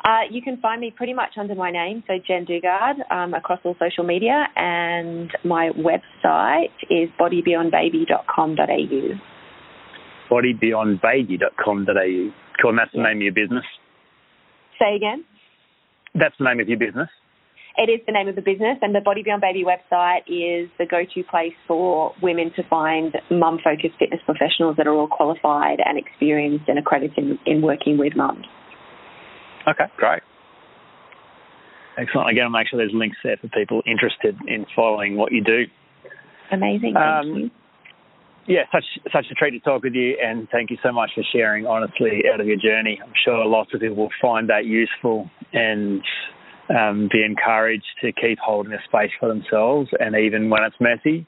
Uh, 0.05 0.20
you 0.31 0.40
can 0.40 0.61
find 0.61 0.81
me 0.81 0.92
pretty 0.94 1.14
much 1.14 1.31
under 1.37 1.57
my 1.57 1.72
name, 1.72 2.05
so 2.07 2.14
Jen 2.24 2.46
Dugard, 2.46 3.11
um, 3.11 3.35
across 3.35 3.59
all 3.64 3.74
social 3.81 4.05
media, 4.05 4.46
and 4.55 5.33
my 5.44 5.70
website 5.70 6.70
is 6.88 7.11
bodybeyondbaby.com.au. 7.18 9.36
Bodybeyondbaby.com.au. 10.31 12.33
Cool, 12.61 12.71
and 12.71 12.79
that's 12.79 12.93
the 12.93 13.03
name 13.03 13.19
of 13.19 13.23
your 13.23 13.33
business? 13.33 13.65
Say 14.79 14.97
again? 14.97 15.25
That's 16.15 16.35
the 16.39 16.45
name 16.45 16.61
of 16.61 16.69
your 16.69 16.79
business? 16.79 17.09
It 17.79 17.91
is 17.91 18.01
the 18.07 18.12
name 18.12 18.27
of 18.27 18.37
the 18.37 18.43
business, 18.43 18.79
and 18.81 18.95
the 18.95 19.01
Body 19.01 19.23
Beyond 19.23 19.43
Baby 19.43 19.62
website 19.62 20.23
is 20.27 20.71
the 20.79 20.87
go-to 20.87 21.23
place 21.25 21.53
for 21.69 22.15
women 22.23 22.51
to 22.57 22.62
find 22.62 23.15
mum-focused 23.31 23.99
fitness 23.99 24.21
professionals 24.25 24.77
that 24.79 24.87
are 24.87 24.95
all 24.95 25.09
qualified 25.09 25.79
and 25.85 25.99
experienced 25.99 26.65
and 26.69 26.79
accredited 26.79 27.19
in, 27.19 27.39
in 27.45 27.61
working 27.61 27.99
with 27.99 28.17
mums. 28.17 28.47
Okay, 29.69 29.85
great. 29.99 30.23
Excellent. 31.99 32.31
Again, 32.31 32.45
I'll 32.45 32.51
make 32.51 32.69
sure 32.69 32.79
there's 32.79 32.95
links 32.95 33.19
there 33.23 33.37
for 33.37 33.49
people 33.49 33.83
interested 33.87 34.39
in 34.47 34.65
following 34.75 35.17
what 35.17 35.33
you 35.33 35.45
do. 35.45 35.65
Amazing. 36.51 36.95
Thank 36.95 36.97
um, 36.97 37.29
you. 37.29 37.51
Yeah, 38.49 38.63
such 38.73 38.85
such 39.13 39.27
a 39.31 39.35
treat 39.35 39.51
to 39.53 39.61
talk 39.61 39.83
with 39.83 39.95
you, 39.95 40.17
and 40.23 40.49
thank 40.51 40.71
you 40.71 40.77
so 40.81 40.93
much 40.93 41.11
for 41.15 41.25
sharing 41.33 41.67
honestly 41.67 42.23
out 42.33 42.41
of 42.41 42.47
your 42.47 42.57
journey. 42.57 43.01
I'm 43.03 43.13
sure 43.25 43.45
lots 43.45 43.75
of 43.75 43.81
people 43.81 43.97
will 43.97 44.11
find 44.23 44.49
that 44.51 44.67
useful 44.67 45.29
and 45.53 46.01
um, 46.71 47.09
be 47.13 47.25
encouraged 47.25 47.87
to 48.03 48.13
keep 48.13 48.39
holding 48.39 48.73
a 48.73 48.79
space 48.87 49.11
for 49.19 49.29
themselves, 49.29 49.91
and 49.99 50.15
even 50.15 50.49
when 50.49 50.63
it's 50.63 50.77
messy, 50.79 51.27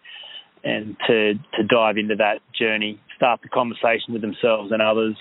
and 0.63 0.97
to 1.09 1.35
to 1.35 1.65
dive 1.69 1.97
into 1.97 2.15
that 2.17 2.39
journey, 2.57 3.01
start 3.17 3.41
the 3.43 3.49
conversation 3.49 4.13
with 4.13 4.23
themselves 4.23 4.71
and 4.71 4.81
others, 4.81 5.17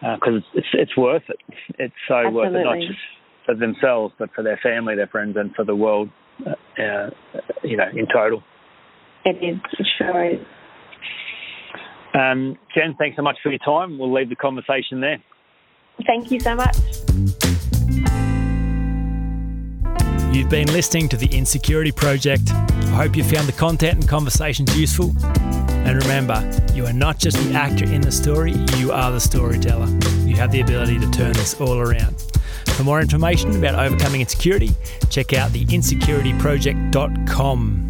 because 0.00 0.42
uh, 0.42 0.54
it's 0.58 0.68
it's 0.72 0.96
worth 0.96 1.24
it. 1.28 1.40
It's 1.78 1.94
so 2.08 2.14
Absolutely. 2.14 2.40
worth 2.40 2.54
it, 2.54 2.64
not 2.64 2.78
just 2.78 3.00
for 3.44 3.54
themselves, 3.54 4.14
but 4.18 4.30
for 4.34 4.42
their 4.42 4.58
family, 4.62 4.96
their 4.96 5.06
friends, 5.06 5.36
and 5.36 5.54
for 5.54 5.66
the 5.66 5.76
world, 5.76 6.08
uh, 6.46 6.82
uh, 6.82 7.10
you 7.62 7.76
know, 7.76 7.88
in 7.94 8.06
total. 8.06 8.42
It 9.26 9.36
is, 9.44 9.60
it 9.78 9.86
sure 9.98 10.24
is. 10.24 10.40
Um, 12.14 12.58
Jen, 12.74 12.94
thanks 12.98 13.16
so 13.16 13.22
much 13.22 13.38
for 13.42 13.50
your 13.50 13.58
time. 13.60 13.98
We'll 13.98 14.12
leave 14.12 14.28
the 14.28 14.36
conversation 14.36 15.00
there. 15.00 15.18
Thank 16.06 16.30
you 16.30 16.40
so 16.40 16.54
much. 16.54 16.76
You've 20.32 20.48
been 20.48 20.72
listening 20.72 21.08
to 21.08 21.16
the 21.16 21.28
Insecurity 21.32 21.92
Project. 21.92 22.52
I 22.52 22.94
hope 22.94 23.16
you 23.16 23.24
found 23.24 23.48
the 23.48 23.52
content 23.52 24.00
and 24.00 24.08
conversations 24.08 24.76
useful. 24.78 25.12
And 25.90 26.00
remember, 26.02 26.50
you 26.72 26.86
are 26.86 26.92
not 26.92 27.18
just 27.18 27.36
the 27.38 27.52
actor 27.54 27.84
in 27.84 28.00
the 28.00 28.12
story, 28.12 28.52
you 28.76 28.92
are 28.92 29.10
the 29.10 29.18
storyteller. 29.18 29.88
You 30.24 30.36
have 30.36 30.52
the 30.52 30.60
ability 30.60 31.00
to 31.00 31.10
turn 31.10 31.32
this 31.32 31.60
all 31.60 31.78
around. 31.78 32.14
For 32.68 32.84
more 32.84 33.00
information 33.00 33.56
about 33.56 33.74
overcoming 33.74 34.20
insecurity, 34.20 34.70
check 35.10 35.32
out 35.32 35.52
the 35.52 35.64
insecurityproject.com. 35.66 37.89